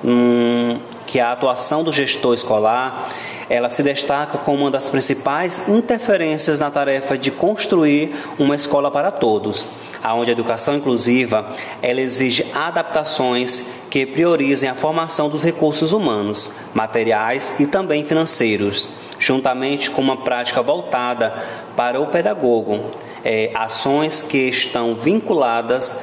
hum, 0.04 0.80
que 1.06 1.20
a 1.20 1.32
atuação 1.32 1.84
do 1.84 1.92
gestor 1.92 2.34
escolar 2.34 3.10
ela 3.50 3.70
se 3.70 3.82
destaca 3.82 4.38
como 4.38 4.64
uma 4.64 4.72
das 4.72 4.90
principais 4.90 5.68
interferências 5.70 6.60
na 6.60 6.70
tarefa 6.70 7.18
de 7.18 7.32
construir 7.32 8.14
uma 8.38 8.56
escola 8.56 8.92
para 8.92 9.10
todos, 9.10 9.66
aonde 10.04 10.30
a 10.30 10.34
educação 10.34 10.76
inclusiva 10.76 11.54
ela 11.82 12.02
exige 12.02 12.46
adaptações 12.54 13.64
que 13.90 14.06
priorizem 14.06 14.70
a 14.70 14.76
formação 14.76 15.30
dos 15.30 15.44
recursos 15.44 15.94
humanos, 15.94 16.54
materiais 16.74 17.54
e 17.60 17.66
também 17.66 18.04
financeiros, 18.04 18.90
juntamente 19.20 19.90
com 19.90 20.02
uma 20.02 20.18
prática 20.18 20.62
voltada 20.62 21.34
para 21.76 22.00
o 22.00 22.08
pedagogo, 22.08 22.92
é, 23.24 23.52
ações 23.54 24.24
que 24.24 24.38
estão 24.50 24.96
vinculadas 24.96 26.00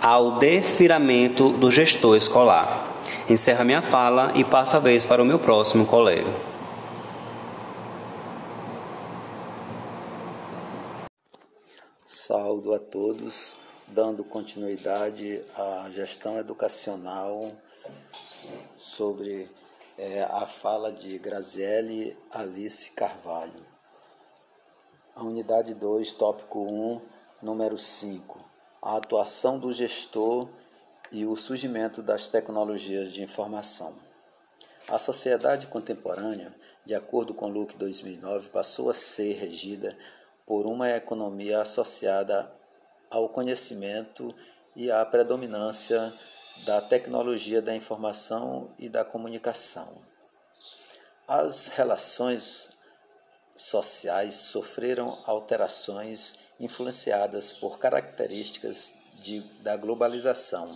ao 0.00 0.32
defiramento 0.38 1.50
do 1.50 1.70
gestor 1.70 2.16
escolar. 2.16 2.86
Encerra 3.28 3.64
minha 3.64 3.82
fala 3.82 4.32
e 4.34 4.44
passo 4.44 4.76
a 4.76 4.80
vez 4.80 5.04
para 5.04 5.22
o 5.22 5.24
meu 5.24 5.38
próximo 5.38 5.86
colega. 5.86 6.30
Saúdo 12.04 12.74
a 12.74 12.78
todos 12.78 13.56
dando 13.90 14.22
continuidade 14.22 15.42
à 15.56 15.88
gestão 15.90 16.38
educacional 16.38 17.52
sobre 18.76 19.50
é, 19.96 20.22
a 20.22 20.46
fala 20.46 20.92
de 20.92 21.18
Graziele 21.18 22.16
Alice 22.30 22.90
Carvalho. 22.92 23.66
A 25.14 25.24
unidade 25.24 25.74
2, 25.74 26.12
tópico 26.12 26.60
1, 26.60 27.00
número 27.42 27.76
5. 27.76 28.38
A 28.80 28.96
atuação 28.96 29.58
do 29.58 29.72
gestor 29.72 30.48
e 31.10 31.24
o 31.26 31.34
surgimento 31.34 32.02
das 32.02 32.28
tecnologias 32.28 33.12
de 33.12 33.22
informação. 33.22 33.94
A 34.86 34.98
sociedade 34.98 35.66
contemporânea, 35.66 36.54
de 36.84 36.94
acordo 36.94 37.34
com 37.34 37.48
Luke 37.48 37.76
2009, 37.76 38.50
passou 38.50 38.90
a 38.90 38.94
ser 38.94 39.34
regida 39.34 39.96
por 40.46 40.66
uma 40.66 40.88
economia 40.90 41.60
associada 41.60 42.50
ao 43.10 43.28
conhecimento 43.28 44.34
e 44.74 44.90
à 44.90 45.04
predominância 45.04 46.12
da 46.64 46.80
tecnologia 46.80 47.62
da 47.62 47.74
informação 47.74 48.72
e 48.78 48.88
da 48.88 49.04
comunicação. 49.04 50.02
As 51.26 51.68
relações 51.68 52.70
sociais 53.54 54.34
sofreram 54.34 55.18
alterações 55.26 56.36
influenciadas 56.60 57.52
por 57.52 57.78
características 57.78 58.92
de, 59.16 59.40
da 59.62 59.76
globalização, 59.76 60.74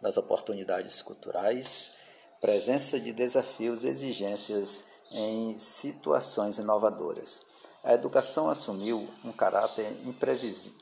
das 0.00 0.16
oportunidades 0.16 1.02
culturais, 1.02 1.92
presença 2.40 2.98
de 2.98 3.12
desafios 3.12 3.84
e 3.84 3.88
exigências 3.88 4.84
em 5.12 5.58
situações 5.58 6.58
inovadoras. 6.58 7.42
A 7.84 7.94
educação 7.94 8.48
assumiu 8.48 9.08
um 9.24 9.32
caráter 9.32 9.86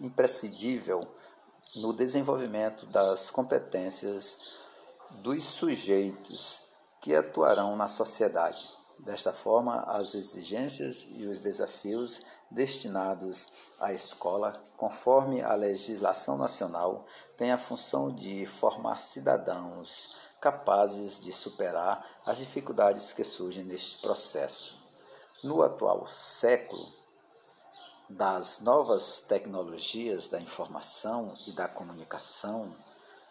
imprescindível 0.00 1.06
no 1.76 1.92
desenvolvimento 1.92 2.84
das 2.86 3.30
competências 3.30 4.52
dos 5.22 5.42
sujeitos 5.44 6.60
que 7.00 7.14
atuarão 7.14 7.74
na 7.74 7.88
sociedade. 7.88 8.68
Desta 8.98 9.32
forma, 9.32 9.80
as 9.84 10.14
exigências 10.14 11.08
e 11.12 11.24
os 11.24 11.40
desafios 11.40 12.20
destinados 12.50 13.50
à 13.78 13.94
escola, 13.94 14.62
conforme 14.76 15.40
a 15.40 15.54
legislação 15.54 16.36
nacional, 16.36 17.06
têm 17.36 17.50
a 17.50 17.58
função 17.58 18.14
de 18.14 18.46
formar 18.46 19.00
cidadãos 19.00 20.16
capazes 20.38 21.18
de 21.18 21.32
superar 21.32 22.20
as 22.26 22.38
dificuldades 22.38 23.12
que 23.12 23.24
surgem 23.24 23.64
neste 23.64 24.02
processo. 24.02 24.79
No 25.42 25.62
atual 25.62 26.06
século, 26.06 26.92
das 28.10 28.60
novas 28.60 29.20
tecnologias 29.20 30.28
da 30.28 30.38
informação 30.38 31.34
e 31.46 31.52
da 31.52 31.66
comunicação, 31.66 32.76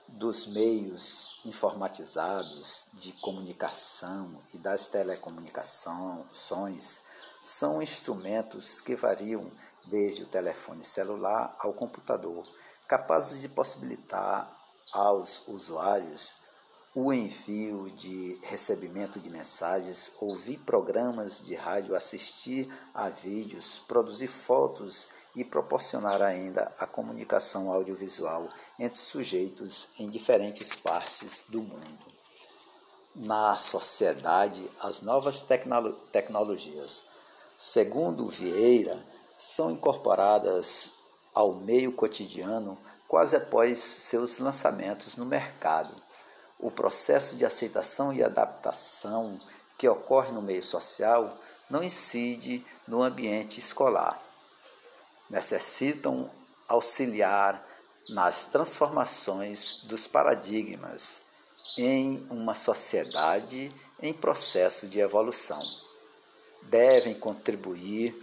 dos 0.08 0.48
meios 0.48 1.40
informatizados 1.46 2.88
de 2.94 3.14
comunicação 3.14 4.40
e 4.52 4.58
das 4.58 4.88
telecomunicações, 4.88 7.02
são 7.44 7.80
instrumentos 7.80 8.82
que 8.82 8.96
variam 8.96 9.48
desde 9.86 10.24
o 10.24 10.28
telefone 10.28 10.84
celular 10.84 11.56
ao 11.60 11.74
computador, 11.74 12.44
capazes 12.88 13.40
de 13.40 13.50
possibilitar 13.50 14.52
aos 14.92 15.48
usuários 15.48 16.39
o 17.02 17.14
envio 17.14 17.90
de 17.92 18.38
recebimento 18.44 19.22
de 19.22 19.30
mensagens, 19.30 20.12
ouvir 20.20 20.58
programas 20.58 21.42
de 21.42 21.56
rádio, 21.56 21.96
assistir 21.96 22.70
a 22.94 23.08
vídeos, 23.08 23.80
produzir 23.80 24.28
fotos 24.28 25.08
e 25.34 25.46
proporcionar 25.46 26.22
ainda 26.22 26.76
a 26.78 26.86
comunicação 26.86 27.72
audiovisual 27.72 28.50
entre 28.78 29.00
sujeitos 29.00 29.88
em 29.98 30.10
diferentes 30.10 30.76
partes 30.76 31.46
do 31.48 31.62
mundo. 31.62 32.06
Na 33.16 33.56
sociedade, 33.56 34.70
as 34.82 35.02
novas 35.02 35.42
tecno 35.42 35.94
tecnologias, 36.12 37.06
segundo 37.58 38.28
Vieira, 38.28 39.02
são 39.38 39.72
incorporadas 39.72 40.92
ao 41.34 41.54
meio 41.54 41.94
cotidiano 41.94 42.78
quase 43.08 43.38
após 43.38 43.80
seus 43.80 44.38
lançamentos 44.38 45.16
no 45.16 45.26
mercado 45.26 46.09
o 46.60 46.70
processo 46.70 47.36
de 47.36 47.46
aceitação 47.46 48.12
e 48.12 48.22
adaptação 48.22 49.40
que 49.78 49.88
ocorre 49.88 50.32
no 50.32 50.42
meio 50.42 50.64
social 50.64 51.38
não 51.70 51.82
incide 51.82 52.66
no 52.86 53.02
ambiente 53.02 53.60
escolar. 53.60 54.22
Necessitam 55.30 56.30
auxiliar 56.68 57.66
nas 58.10 58.44
transformações 58.44 59.82
dos 59.84 60.06
paradigmas 60.06 61.22
em 61.78 62.28
uma 62.30 62.56
sociedade 62.56 63.74
em 64.02 64.12
processo 64.14 64.86
de 64.86 65.00
evolução. 65.00 65.62
Devem 66.64 67.14
contribuir 67.14 68.16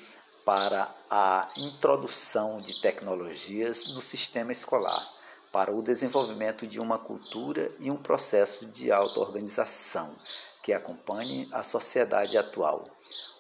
para 0.45 0.95
a 1.11 1.49
introdução 1.57 2.61
de 2.61 2.81
tecnologias 2.81 3.87
no 3.95 4.03
sistema 4.03 4.53
escolar 4.53 5.16
para 5.57 5.73
o 5.73 5.81
desenvolvimento 5.81 6.67
de 6.67 6.79
uma 6.79 6.99
cultura 6.99 7.73
e 7.81 7.91
um 7.91 7.97
processo 7.97 8.67
de 8.67 8.93
auto-organização 8.93 10.15
que 10.63 10.71
acompanhe 10.71 11.49
a 11.51 11.63
sociedade 11.63 12.37
atual. 12.37 12.87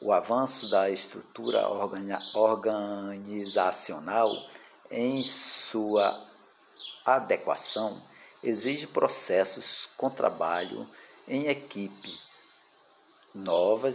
O 0.01 0.15
avanço 0.15 0.71
da 0.71 0.89
estrutura 0.89 1.69
organizacional 1.69 4.35
em 4.91 5.23
sua 5.23 6.19
adequação 7.05 8.01
exige 8.43 8.87
processos 8.87 9.87
com 9.95 10.09
trabalho 10.09 10.89
em 11.29 11.49
equipe, 11.49 12.19
novas 13.35 13.95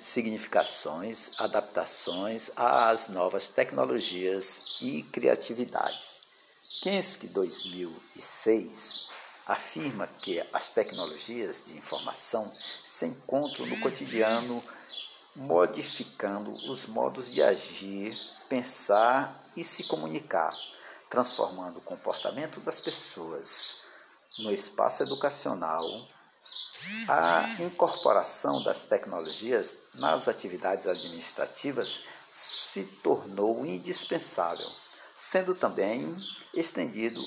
significações, 0.00 1.32
adaptações 1.40 2.52
às 2.54 3.08
novas 3.08 3.48
tecnologias 3.48 4.78
e 4.80 5.02
criatividades. 5.02 6.27
Kinski 6.82 7.26
2006 7.28 9.08
afirma 9.46 10.06
que 10.06 10.46
as 10.52 10.68
tecnologias 10.68 11.64
de 11.66 11.76
informação 11.76 12.52
se 12.84 13.06
encontram 13.06 13.66
no 13.66 13.80
cotidiano 13.80 14.62
modificando 15.34 16.50
os 16.70 16.86
modos 16.86 17.32
de 17.32 17.42
agir, 17.42 18.14
pensar 18.48 19.42
e 19.56 19.64
se 19.64 19.84
comunicar, 19.84 20.52
transformando 21.08 21.78
o 21.78 21.82
comportamento 21.82 22.60
das 22.60 22.80
pessoas. 22.80 23.78
No 24.38 24.52
espaço 24.52 25.02
educacional, 25.02 25.84
a 27.08 27.62
incorporação 27.62 28.62
das 28.62 28.84
tecnologias 28.84 29.74
nas 29.94 30.28
atividades 30.28 30.86
administrativas 30.86 32.02
se 32.30 32.84
tornou 33.02 33.64
indispensável, 33.64 34.68
sendo 35.18 35.52
também 35.52 36.16
estendido 36.54 37.20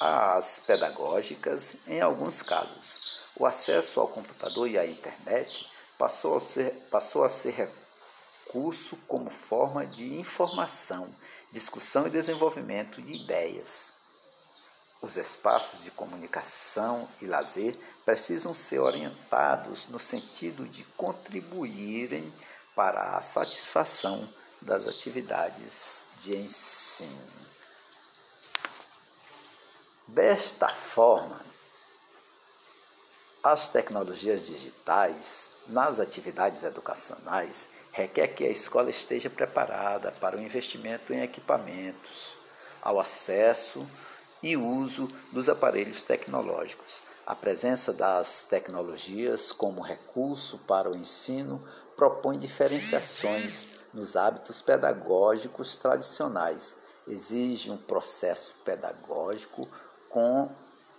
às 0.00 0.58
pedagógicas 0.58 1.74
em 1.86 2.00
alguns 2.00 2.40
casos. 2.40 3.20
O 3.36 3.44
acesso 3.44 4.00
ao 4.00 4.08
computador 4.08 4.66
e 4.66 4.78
à 4.78 4.86
internet 4.86 5.70
passou 5.98 6.38
a 6.38 6.40
ser, 6.40 6.72
passou 6.90 7.22
a 7.22 7.28
ser 7.28 7.70
recurso 8.46 8.96
como 9.06 9.28
forma 9.28 9.84
de 9.84 10.18
informação, 10.18 11.14
discussão 11.52 12.06
e 12.06 12.10
desenvolvimento 12.10 13.02
de 13.02 13.12
ideias. 13.12 13.92
Os 15.02 15.18
espaços 15.18 15.84
de 15.84 15.90
comunicação 15.90 17.06
e 17.20 17.26
lazer 17.26 17.78
precisam 18.02 18.54
ser 18.54 18.78
orientados 18.78 19.86
no 19.88 19.98
sentido 19.98 20.66
de 20.66 20.84
contribuírem 20.96 22.32
para 22.74 23.18
a 23.18 23.22
satisfação 23.22 24.26
das 24.62 24.88
atividades 24.88 26.05
de 26.18 26.36
ensino. 26.36 27.36
Desta 30.06 30.68
forma, 30.68 31.40
as 33.42 33.68
tecnologias 33.68 34.46
digitais 34.46 35.50
nas 35.66 35.98
atividades 35.98 36.62
educacionais 36.62 37.68
requer 37.92 38.28
que 38.28 38.44
a 38.44 38.50
escola 38.50 38.90
esteja 38.90 39.30
preparada 39.30 40.12
para 40.12 40.36
o 40.36 40.40
investimento 40.40 41.12
em 41.12 41.22
equipamentos, 41.22 42.36
ao 42.82 43.00
acesso 43.00 43.88
e 44.42 44.56
uso 44.56 45.10
dos 45.32 45.48
aparelhos 45.48 46.02
tecnológicos. 46.02 47.02
A 47.26 47.34
presença 47.34 47.92
das 47.92 48.42
tecnologias 48.42 49.50
como 49.50 49.80
recurso 49.80 50.58
para 50.58 50.90
o 50.90 50.96
ensino 50.96 51.66
propõe 51.96 52.38
diferenciações 52.38 53.66
nos 53.96 54.14
hábitos 54.14 54.60
pedagógicos 54.60 55.78
tradicionais, 55.78 56.76
exige 57.08 57.70
um 57.70 57.78
processo 57.78 58.52
pedagógico 58.62 59.66
com 60.10 60.50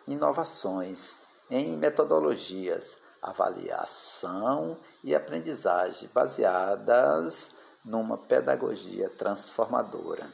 inovações 0.07 1.19
em 1.47 1.77
metodologias, 1.77 2.97
avaliação 3.21 4.75
e 5.03 5.13
aprendizagem 5.13 6.09
baseadas 6.11 7.51
numa 7.85 8.17
pedagogia 8.17 9.09
transformadora. 9.09 10.27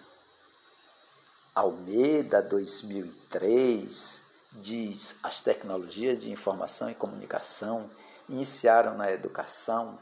Almeida 1.54 2.42
2003 2.42 4.24
diz: 4.54 5.16
as 5.22 5.42
tecnologias 5.42 6.18
de 6.18 6.32
informação 6.32 6.90
e 6.90 6.96
comunicação 6.96 7.90
iniciaram 8.30 8.96
na 8.96 9.12
educação 9.12 10.00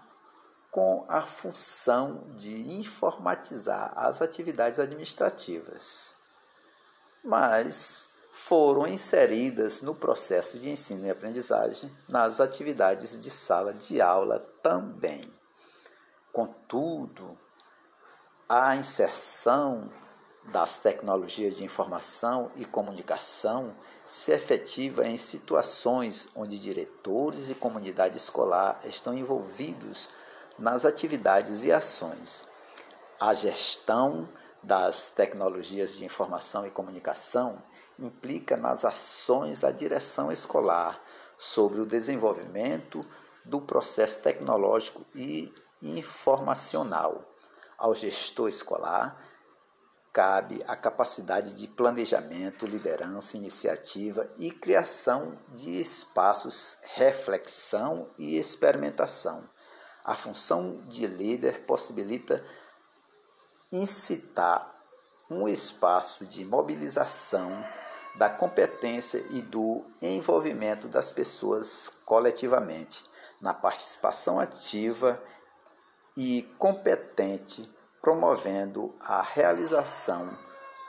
com 0.71 1.05
a 1.09 1.21
função 1.21 2.23
de 2.35 2.71
informatizar 2.71 3.91
as 3.95 4.21
atividades 4.21 4.79
administrativas. 4.79 6.15
Mas 7.23 8.09
foram 8.31 8.87
inseridas 8.87 9.81
no 9.81 9.93
processo 9.93 10.57
de 10.57 10.69
ensino 10.69 11.05
e 11.05 11.09
aprendizagem 11.09 11.91
nas 12.07 12.39
atividades 12.39 13.19
de 13.19 13.29
sala 13.29 13.73
de 13.73 14.01
aula 14.01 14.39
também. 14.63 15.31
Contudo, 16.31 17.37
a 18.47 18.75
inserção 18.75 19.91
das 20.45 20.77
tecnologias 20.77 21.55
de 21.55 21.63
informação 21.63 22.51
e 22.55 22.65
comunicação 22.65 23.75
se 24.03 24.31
efetiva 24.31 25.05
em 25.05 25.17
situações 25.17 26.29
onde 26.35 26.57
diretores 26.57 27.49
e 27.49 27.55
comunidade 27.55 28.17
escolar 28.17 28.79
estão 28.85 29.15
envolvidos 29.15 30.09
nas 30.61 30.85
atividades 30.85 31.63
e 31.63 31.71
ações. 31.71 32.47
A 33.19 33.33
gestão 33.33 34.29
das 34.61 35.09
tecnologias 35.09 35.95
de 35.95 36.05
informação 36.05 36.65
e 36.67 36.69
comunicação 36.69 37.63
implica 37.97 38.55
nas 38.55 38.85
ações 38.85 39.57
da 39.57 39.71
direção 39.71 40.31
escolar 40.31 41.01
sobre 41.35 41.81
o 41.81 41.85
desenvolvimento 41.85 43.03
do 43.43 43.59
processo 43.59 44.21
tecnológico 44.21 45.03
e 45.15 45.51
informacional. 45.81 47.27
Ao 47.75 47.95
gestor 47.95 48.47
escolar, 48.47 49.19
cabe 50.13 50.63
a 50.67 50.75
capacidade 50.75 51.53
de 51.53 51.67
planejamento, 51.67 52.67
liderança, 52.67 53.35
iniciativa 53.35 54.29
e 54.37 54.51
criação 54.51 55.39
de 55.49 55.81
espaços, 55.81 56.77
reflexão 56.83 58.07
e 58.19 58.37
experimentação. 58.37 59.43
A 60.03 60.15
função 60.15 60.81
de 60.87 61.05
líder 61.05 61.65
possibilita 61.65 62.43
incitar 63.71 64.75
um 65.29 65.47
espaço 65.47 66.25
de 66.25 66.43
mobilização 66.43 67.63
da 68.15 68.29
competência 68.29 69.23
e 69.29 69.41
do 69.41 69.85
envolvimento 70.01 70.87
das 70.87 71.11
pessoas 71.11 71.89
coletivamente 72.05 73.05
na 73.39 73.53
participação 73.53 74.39
ativa 74.39 75.21
e 76.17 76.43
competente 76.57 77.69
promovendo 78.01 78.93
a 78.99 79.21
realização 79.21 80.37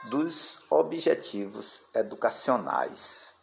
dos 0.09 0.59
objetivos 0.69 1.81
educacionais. 1.93 3.33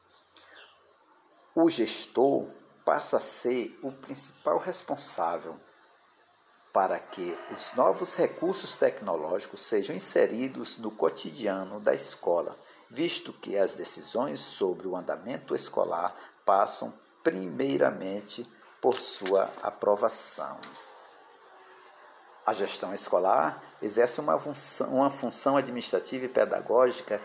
O 1.54 1.70
gestor 1.70 2.48
passa 2.90 3.18
a 3.18 3.20
ser 3.20 3.78
o 3.84 3.92
principal 3.92 4.58
responsável 4.58 5.54
para 6.72 6.98
que 6.98 7.38
os 7.52 7.72
novos 7.74 8.16
recursos 8.16 8.74
tecnológicos 8.74 9.60
sejam 9.60 9.94
inseridos 9.94 10.76
no 10.76 10.90
cotidiano 10.90 11.78
da 11.78 11.94
escola, 11.94 12.58
visto 12.90 13.32
que 13.32 13.56
as 13.56 13.76
decisões 13.76 14.40
sobre 14.40 14.88
o 14.88 14.96
andamento 14.96 15.54
escolar 15.54 16.16
passam 16.44 16.92
primeiramente 17.22 18.44
por 18.82 18.96
sua 18.96 19.48
aprovação. 19.62 20.58
A 22.44 22.52
gestão 22.52 22.92
escolar 22.92 23.62
exerce 23.80 24.20
uma 24.20 24.36
função, 24.36 24.94
uma 24.94 25.10
função 25.10 25.56
administrativa 25.56 26.24
e 26.24 26.28
pedagógica 26.28 27.22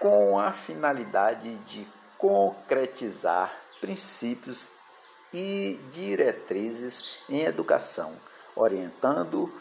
com 0.00 0.38
a 0.38 0.52
finalidade 0.52 1.54
de 1.58 1.86
concretizar 2.16 3.54
princípios 3.78 4.70
e 5.32 5.80
diretrizes 5.90 7.16
em 7.28 7.42
educação, 7.42 8.14
orientando 8.54 9.52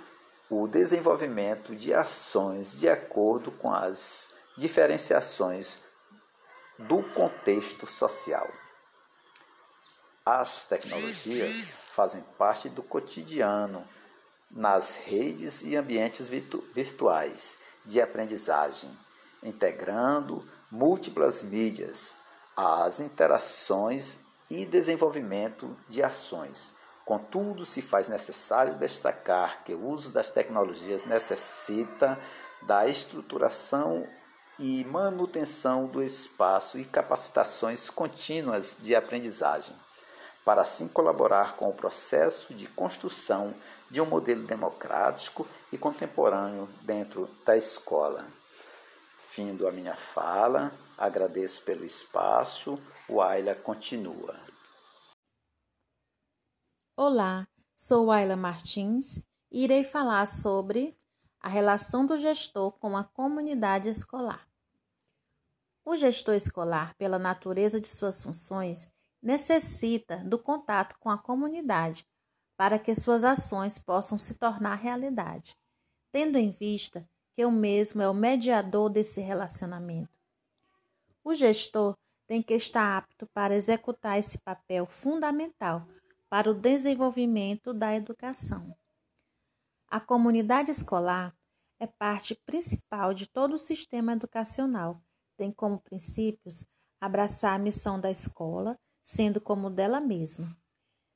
o 0.49 0.67
desenvolvimento 0.67 1.75
de 1.75 1.93
ações 1.93 2.77
de 2.77 2.89
acordo 2.89 3.51
com 3.51 3.71
as 3.71 4.31
diferenciações 4.57 5.79
do 6.77 7.01
contexto 7.01 7.86
social. 7.86 8.49
As 10.25 10.65
tecnologias 10.65 11.71
fazem 11.93 12.21
parte 12.38 12.69
do 12.69 12.84
cotidiano 12.84 13.88
nas 14.49 14.95
redes 14.95 15.63
e 15.63 15.75
ambientes 15.77 16.27
virtu 16.27 16.63
virtuais 16.73 17.57
de 17.86 18.01
aprendizagem, 18.01 18.89
integrando 19.41 20.47
múltiplas 20.69 21.41
mídias 21.41 22.17
às 22.55 22.99
interações 22.99 24.19
e 24.51 24.65
desenvolvimento 24.65 25.77
de 25.87 26.03
ações. 26.03 26.73
Contudo, 27.05 27.65
se 27.65 27.81
faz 27.81 28.09
necessário 28.09 28.75
destacar 28.75 29.63
que 29.63 29.73
o 29.73 29.87
uso 29.87 30.09
das 30.09 30.29
tecnologias 30.29 31.05
necessita 31.05 32.19
da 32.61 32.85
estruturação 32.85 34.05
e 34.59 34.83
manutenção 34.83 35.87
do 35.87 36.03
espaço 36.03 36.77
e 36.77 36.83
capacitações 36.83 37.89
contínuas 37.89 38.75
de 38.77 38.93
aprendizagem, 38.93 39.73
para 40.43 40.63
assim 40.63 40.89
colaborar 40.89 41.55
com 41.55 41.69
o 41.69 41.73
processo 41.73 42.53
de 42.53 42.67
construção 42.67 43.53
de 43.89 44.01
um 44.01 44.05
modelo 44.05 44.43
democrático 44.43 45.47
e 45.71 45.77
contemporâneo 45.77 46.67
dentro 46.81 47.29
da 47.45 47.55
escola. 47.55 48.27
Findo 49.17 49.65
a 49.65 49.71
minha 49.71 49.95
fala, 49.95 50.73
agradeço 51.01 51.63
pelo 51.63 51.83
espaço, 51.83 52.79
o 53.09 53.19
Ayla 53.19 53.55
continua. 53.55 54.39
Olá, 56.95 57.47
sou 57.73 58.11
Ayla 58.11 58.35
Martins 58.35 59.17
e 59.51 59.63
irei 59.63 59.83
falar 59.83 60.27
sobre 60.27 60.95
a 61.39 61.49
relação 61.49 62.05
do 62.05 62.19
gestor 62.19 62.73
com 62.73 62.95
a 62.95 63.03
comunidade 63.03 63.89
escolar. 63.89 64.47
O 65.83 65.97
gestor 65.97 66.35
escolar, 66.35 66.93
pela 66.93 67.17
natureza 67.17 67.79
de 67.79 67.87
suas 67.87 68.21
funções, 68.21 68.87
necessita 69.19 70.17
do 70.17 70.37
contato 70.37 70.95
com 70.99 71.09
a 71.09 71.17
comunidade 71.17 72.05
para 72.55 72.77
que 72.77 72.93
suas 72.93 73.23
ações 73.23 73.79
possam 73.79 74.19
se 74.19 74.35
tornar 74.35 74.75
realidade, 74.75 75.57
tendo 76.11 76.37
em 76.37 76.51
vista 76.51 77.09
que 77.33 77.43
o 77.43 77.49
mesmo 77.49 78.03
é 78.03 78.07
o 78.07 78.13
mediador 78.13 78.87
desse 78.87 79.19
relacionamento. 79.19 80.20
O 81.23 81.34
gestor 81.34 81.97
tem 82.27 82.41
que 82.41 82.53
estar 82.53 82.97
apto 82.97 83.27
para 83.34 83.55
executar 83.55 84.17
esse 84.17 84.38
papel 84.39 84.86
fundamental 84.86 85.88
para 86.29 86.49
o 86.49 86.53
desenvolvimento 86.53 87.73
da 87.73 87.95
educação. 87.95 88.75
A 89.88 89.99
comunidade 89.99 90.71
escolar 90.71 91.36
é 91.79 91.86
parte 91.86 92.36
principal 92.45 93.13
de 93.13 93.27
todo 93.27 93.53
o 93.53 93.60
sistema 93.60 94.13
educacional. 94.13 95.01
Tem 95.36 95.51
como 95.51 95.79
princípios 95.81 96.65
abraçar 96.99 97.55
a 97.55 97.63
missão 97.63 97.99
da 97.99 98.10
escola, 98.10 98.79
sendo 99.03 99.41
como 99.41 99.69
dela 99.69 99.99
mesma 99.99 100.55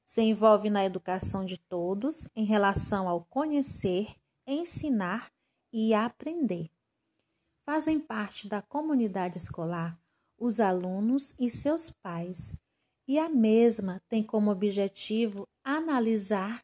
se 0.05 0.21
envolve 0.21 0.69
na 0.69 0.85
educação 0.85 1.43
de 1.43 1.57
todos 1.57 2.27
em 2.35 2.45
relação 2.45 3.09
ao 3.09 3.25
conhecer, 3.25 4.15
ensinar 4.45 5.31
e 5.73 5.93
aprender. 5.93 6.69
Fazem 7.65 7.99
parte 7.99 8.47
da 8.47 8.61
comunidade 8.61 9.37
escolar 9.37 9.99
os 10.37 10.59
alunos 10.59 11.33
e 11.39 11.49
seus 11.49 11.89
pais, 11.89 12.53
e 13.07 13.17
a 13.17 13.29
mesma 13.29 14.01
tem 14.09 14.21
como 14.21 14.51
objetivo 14.51 15.47
analisar 15.63 16.63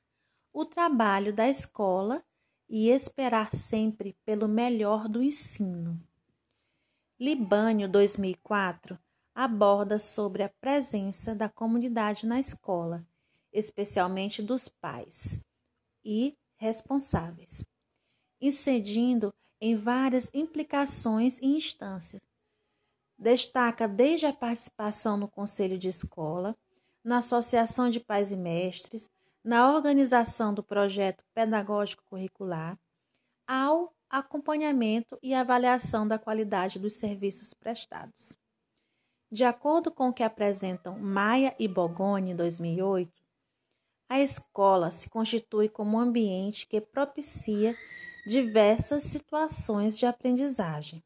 o 0.54 0.66
trabalho 0.66 1.34
da 1.34 1.48
escola 1.48 2.24
e 2.70 2.90
esperar 2.90 3.54
sempre 3.54 4.16
pelo 4.26 4.48
melhor 4.48 5.08
do 5.08 5.24
ensino. 5.24 6.00
Libânio 7.20 7.88
2004 7.90 9.00
aborda 9.34 9.98
sobre 9.98 10.44
a 10.44 10.50
presença 10.50 11.34
da 11.34 11.48
comunidade 11.48 12.26
na 12.26 12.40
escola 12.40 13.06
especialmente 13.52 14.42
dos 14.42 14.70
pais 14.70 15.44
e 16.04 16.38
responsáveis, 16.58 17.64
incidindo 18.40 19.34
em 19.62 19.76
várias 19.76 20.32
implicações 20.34 21.40
e 21.40 21.46
instâncias. 21.46 22.20
Destaca 23.18 23.88
desde 23.88 24.26
a 24.26 24.34
participação 24.34 25.16
no 25.16 25.28
conselho 25.28 25.78
de 25.78 25.88
escola, 25.88 26.58
na 27.04 27.20
associação 27.20 27.88
de 27.88 28.00
pais 28.00 28.32
e 28.32 28.36
mestres, 28.36 29.08
na 29.44 29.72
organização 29.72 30.52
do 30.54 30.64
projeto 30.64 31.24
pedagógico 31.34 32.04
curricular, 32.10 32.78
ao 33.48 33.94
acompanhamento 34.10 35.18
e 35.22 35.34
avaliação 35.34 36.08
da 36.08 36.18
qualidade 36.18 36.80
dos 36.80 36.94
serviços 36.94 37.54
prestados. 37.54 38.38
De 39.32 39.44
acordo 39.46 39.92
com 39.92 40.10
o 40.10 40.14
que 40.14 40.24
apresentam 40.24 41.00
Maia 41.00 41.56
e 41.58 41.68
Bogoni 41.68 42.32
em 42.32 42.36
2008, 42.36 43.12
a 44.10 44.20
escola 44.20 44.92
se 44.92 45.10
constitui 45.10 45.70
como 45.70 45.96
um 45.96 46.00
ambiente 46.00 46.68
que 46.68 46.82
propicia 46.82 47.78
diversas 48.26 49.04
situações 49.04 49.98
de 49.98 50.06
aprendizagem. 50.06 51.04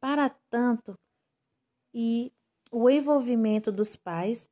Para 0.00 0.28
tanto, 0.50 0.98
e 1.92 2.32
o 2.70 2.88
envolvimento 2.88 3.72
dos 3.72 3.96
pais 3.96 4.48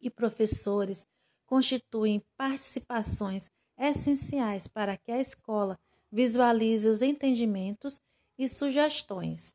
e 0.00 0.10
professores 0.10 1.06
constituem 1.46 2.22
participações 2.36 3.50
essenciais 3.78 4.66
para 4.66 4.96
que 4.96 5.12
a 5.12 5.20
escola 5.20 5.78
visualize 6.10 6.88
os 6.88 7.02
entendimentos 7.02 8.00
e 8.38 8.48
sugestões. 8.48 9.54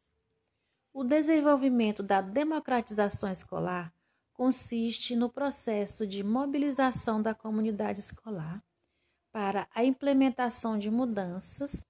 O 0.93 1.03
desenvolvimento 1.03 2.03
da 2.03 2.21
democratização 2.21 3.31
escolar 3.31 3.93
consiste 4.33 5.15
no 5.15 5.29
processo 5.29 6.07
de 6.07 6.23
mobilização 6.23 7.21
da 7.21 7.33
comunidade 7.33 7.99
escolar 7.99 8.63
para 9.31 9.67
a 9.73 9.83
implementação 9.83 10.77
de 10.77 10.89
mudanças 10.89 11.85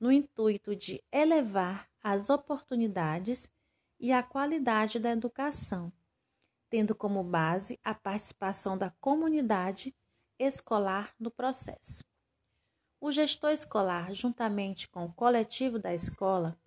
no 0.00 0.12
intuito 0.12 0.74
de 0.76 1.02
elevar 1.12 1.88
as 2.02 2.30
oportunidades 2.30 3.50
e 3.98 4.12
a 4.12 4.22
qualidade 4.22 4.98
da 4.98 5.10
educação, 5.10 5.92
tendo 6.70 6.94
como 6.94 7.22
base 7.24 7.78
a 7.82 7.94
participação 7.94 8.78
da 8.78 8.90
comunidade 9.00 9.94
escolar 10.38 11.14
no 11.18 11.30
processo. 11.30 12.04
O 13.00 13.10
gestor 13.10 13.50
escolar, 13.50 14.12
juntamente 14.12 14.88
com 14.88 15.04
o 15.04 15.12
coletivo 15.12 15.78
da 15.78 15.94
escola, 15.94 16.58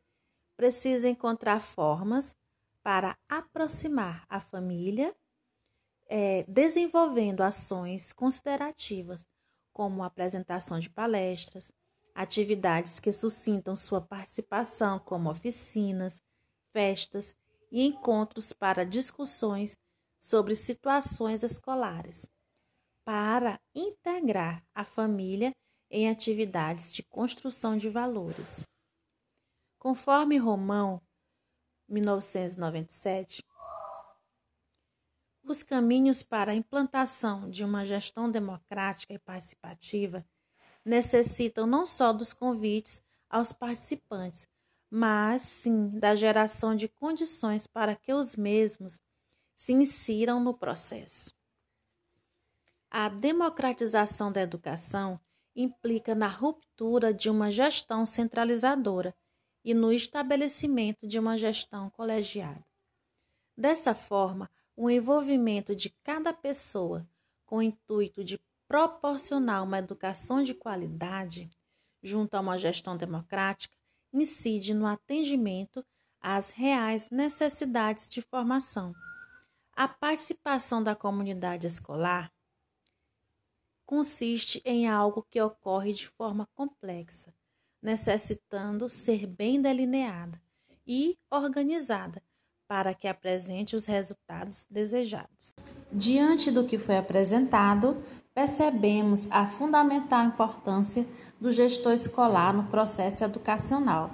precisa 0.56 1.10
encontrar 1.10 1.60
formas 1.62 2.36
para 2.84 3.18
aproximar 3.30 4.26
a 4.30 4.40
família, 4.40 5.16
é, 6.08 6.44
desenvolvendo 6.48 7.42
ações 7.42 8.12
considerativas, 8.12 9.26
como 9.74 10.04
apresentação 10.04 10.80
de 10.80 10.90
palestras, 10.90 11.72
atividades 12.14 13.00
que 13.00 13.12
suscitam 13.12 13.76
sua 13.76 14.02
participação, 14.02 15.00
como 15.00 15.30
oficinas, 15.30 16.22
festas 16.72 17.36
e 17.72 17.86
encontros 17.86 18.52
para 18.54 18.86
discussões 18.86 19.78
sobre 20.20 20.56
situações 20.56 21.44
escolares, 21.44 22.28
para 23.04 23.60
integrar 23.74 24.64
a 24.74 24.84
família 24.84 25.52
em 25.90 26.10
atividades 26.10 26.94
de 26.94 27.04
construção 27.04 27.78
de 27.78 27.90
valores. 27.90 28.64
Conforme 29.80 30.38
Romão, 30.38 31.02
1997, 31.90 33.44
os 35.44 35.64
caminhos 35.64 36.24
para 36.24 36.52
a 36.52 36.56
implantação 36.56 37.50
de 37.50 37.64
uma 37.64 37.84
gestão 37.84 38.30
democrática 38.30 39.14
e 39.14 39.20
participativa 39.20 40.26
necessitam 40.84 41.66
não 41.66 41.86
só 41.86 42.12
dos 42.14 42.34
convites 42.34 43.04
aos 43.30 43.52
participantes, 43.52 44.48
mas 44.90 45.42
sim 45.42 45.90
da 45.98 46.16
geração 46.16 46.76
de 46.76 46.88
condições 46.88 47.66
para 47.66 47.96
que 47.96 48.14
os 48.14 48.36
mesmos 48.36 49.00
se 49.56 49.74
insiram 49.74 50.40
no 50.44 50.58
processo. 50.58 51.34
A 52.90 53.08
democratização 53.08 54.32
da 54.32 54.42
educação 54.42 55.20
implica 55.56 56.14
na 56.14 56.28
ruptura 56.28 57.14
de 57.14 57.30
uma 57.30 57.50
gestão 57.50 58.06
centralizadora 58.06 59.16
e 59.64 59.74
no 59.74 59.94
estabelecimento 59.94 61.08
de 61.08 61.20
uma 61.20 61.38
gestão 61.38 61.90
colegiada. 61.90 62.66
Dessa 63.56 63.94
forma, 63.94 64.50
o 64.76 64.90
envolvimento 64.90 65.76
de 65.76 65.90
cada 66.04 66.34
pessoa 66.34 67.08
com 67.46 67.58
o 67.58 67.62
intuito 67.62 68.24
de 68.24 68.40
proporcionar 68.68 69.64
uma 69.64 69.80
educação 69.80 70.42
de 70.42 70.54
qualidade, 70.54 71.50
junto 72.02 72.36
a 72.36 72.40
uma 72.40 72.58
gestão 72.58 72.96
democrática, 72.96 73.76
incide 74.14 74.74
no 74.74 74.88
atendimento 74.88 75.86
às 76.20 76.50
reais 76.50 77.10
necessidades 77.10 78.10
de 78.10 78.22
formação. 78.22 78.94
A 79.74 79.88
participação 79.88 80.82
da 80.82 80.96
comunidade 80.96 81.68
escolar 81.68 82.32
consiste 83.86 84.62
em 84.64 84.88
algo 84.88 85.26
que 85.30 85.42
ocorre 85.42 85.92
de 85.92 86.08
forma 86.08 86.48
complexa, 86.54 87.34
necessitando 87.82 88.90
ser 88.90 89.28
bem 89.28 89.62
delineada 89.62 90.42
e 90.88 91.18
organizada 91.30 92.24
para 92.72 92.94
que 92.94 93.06
apresente 93.06 93.76
os 93.76 93.86
resultados 93.86 94.66
desejados. 94.72 95.54
Diante 95.92 96.50
do 96.50 96.64
que 96.64 96.78
foi 96.78 96.96
apresentado, 96.96 97.98
percebemos 98.34 99.28
a 99.30 99.46
fundamental 99.46 100.24
importância 100.24 101.06
do 101.38 101.52
gestor 101.52 101.92
escolar 101.92 102.54
no 102.54 102.64
processo 102.64 103.26
educacional 103.26 104.12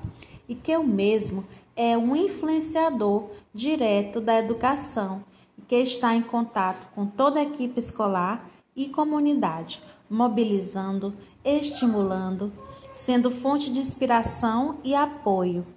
e 0.50 0.56
que 0.56 0.76
o 0.76 0.84
mesmo 0.84 1.46
é 1.76 1.96
um 1.96 2.16
influenciador 2.16 3.30
direto 3.54 4.20
da 4.20 4.40
educação 4.40 5.24
que 5.68 5.76
está 5.76 6.16
em 6.16 6.24
contato 6.24 6.88
com 6.96 7.06
toda 7.06 7.40
a 7.40 7.44
equipe 7.44 7.78
escolar 7.78 8.50
e 8.76 8.90
comunidade, 8.90 9.84
mobilizando, 10.10 11.16
estimulando, 11.46 12.52
sendo 12.92 13.30
fonte 13.30 13.72
de 13.72 13.78
inspiração 13.78 14.80
e 14.84 14.96
apoio 14.96 15.77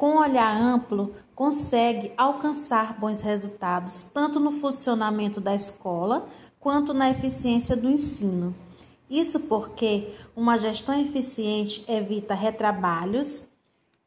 com 0.00 0.16
olhar 0.16 0.56
amplo, 0.56 1.14
consegue 1.34 2.10
alcançar 2.16 2.98
bons 2.98 3.20
resultados 3.20 4.06
tanto 4.14 4.40
no 4.40 4.50
funcionamento 4.50 5.42
da 5.42 5.54
escola 5.54 6.26
quanto 6.58 6.94
na 6.94 7.10
eficiência 7.10 7.76
do 7.76 7.86
ensino. 7.86 8.54
Isso 9.10 9.40
porque 9.40 10.10
uma 10.34 10.56
gestão 10.56 10.98
eficiente 10.98 11.84
evita 11.86 12.32
retrabalhos, 12.32 13.42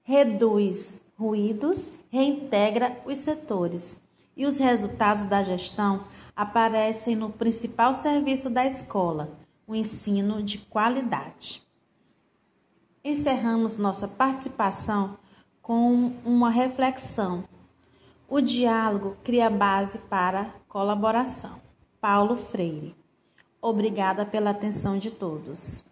reduz 0.02 0.96
ruídos, 1.16 1.88
reintegra 2.10 3.00
os 3.06 3.20
setores. 3.20 4.02
E 4.36 4.48
os 4.48 4.58
resultados 4.58 5.26
da 5.26 5.44
gestão 5.44 6.06
aparecem 6.36 7.16
no 7.16 7.30
principal 7.30 7.94
serviço 7.94 8.50
da 8.50 8.66
escola, 8.66 9.38
o 9.68 9.76
ensino 9.76 10.42
de 10.42 10.58
qualidade. 10.58 11.62
Encerramos 13.04 13.78
nossa 13.78 14.08
participação 14.08 15.22
com 15.64 16.12
uma 16.26 16.50
reflexão. 16.50 17.46
O 18.28 18.42
diálogo 18.42 19.16
cria 19.24 19.50
base 19.50 19.98
para 19.98 20.52
colaboração. 20.68 21.62
Paulo 22.02 22.36
Freire. 22.36 22.94
Obrigada 23.62 24.26
pela 24.26 24.50
atenção 24.50 24.98
de 24.98 25.10
todos. 25.10 25.86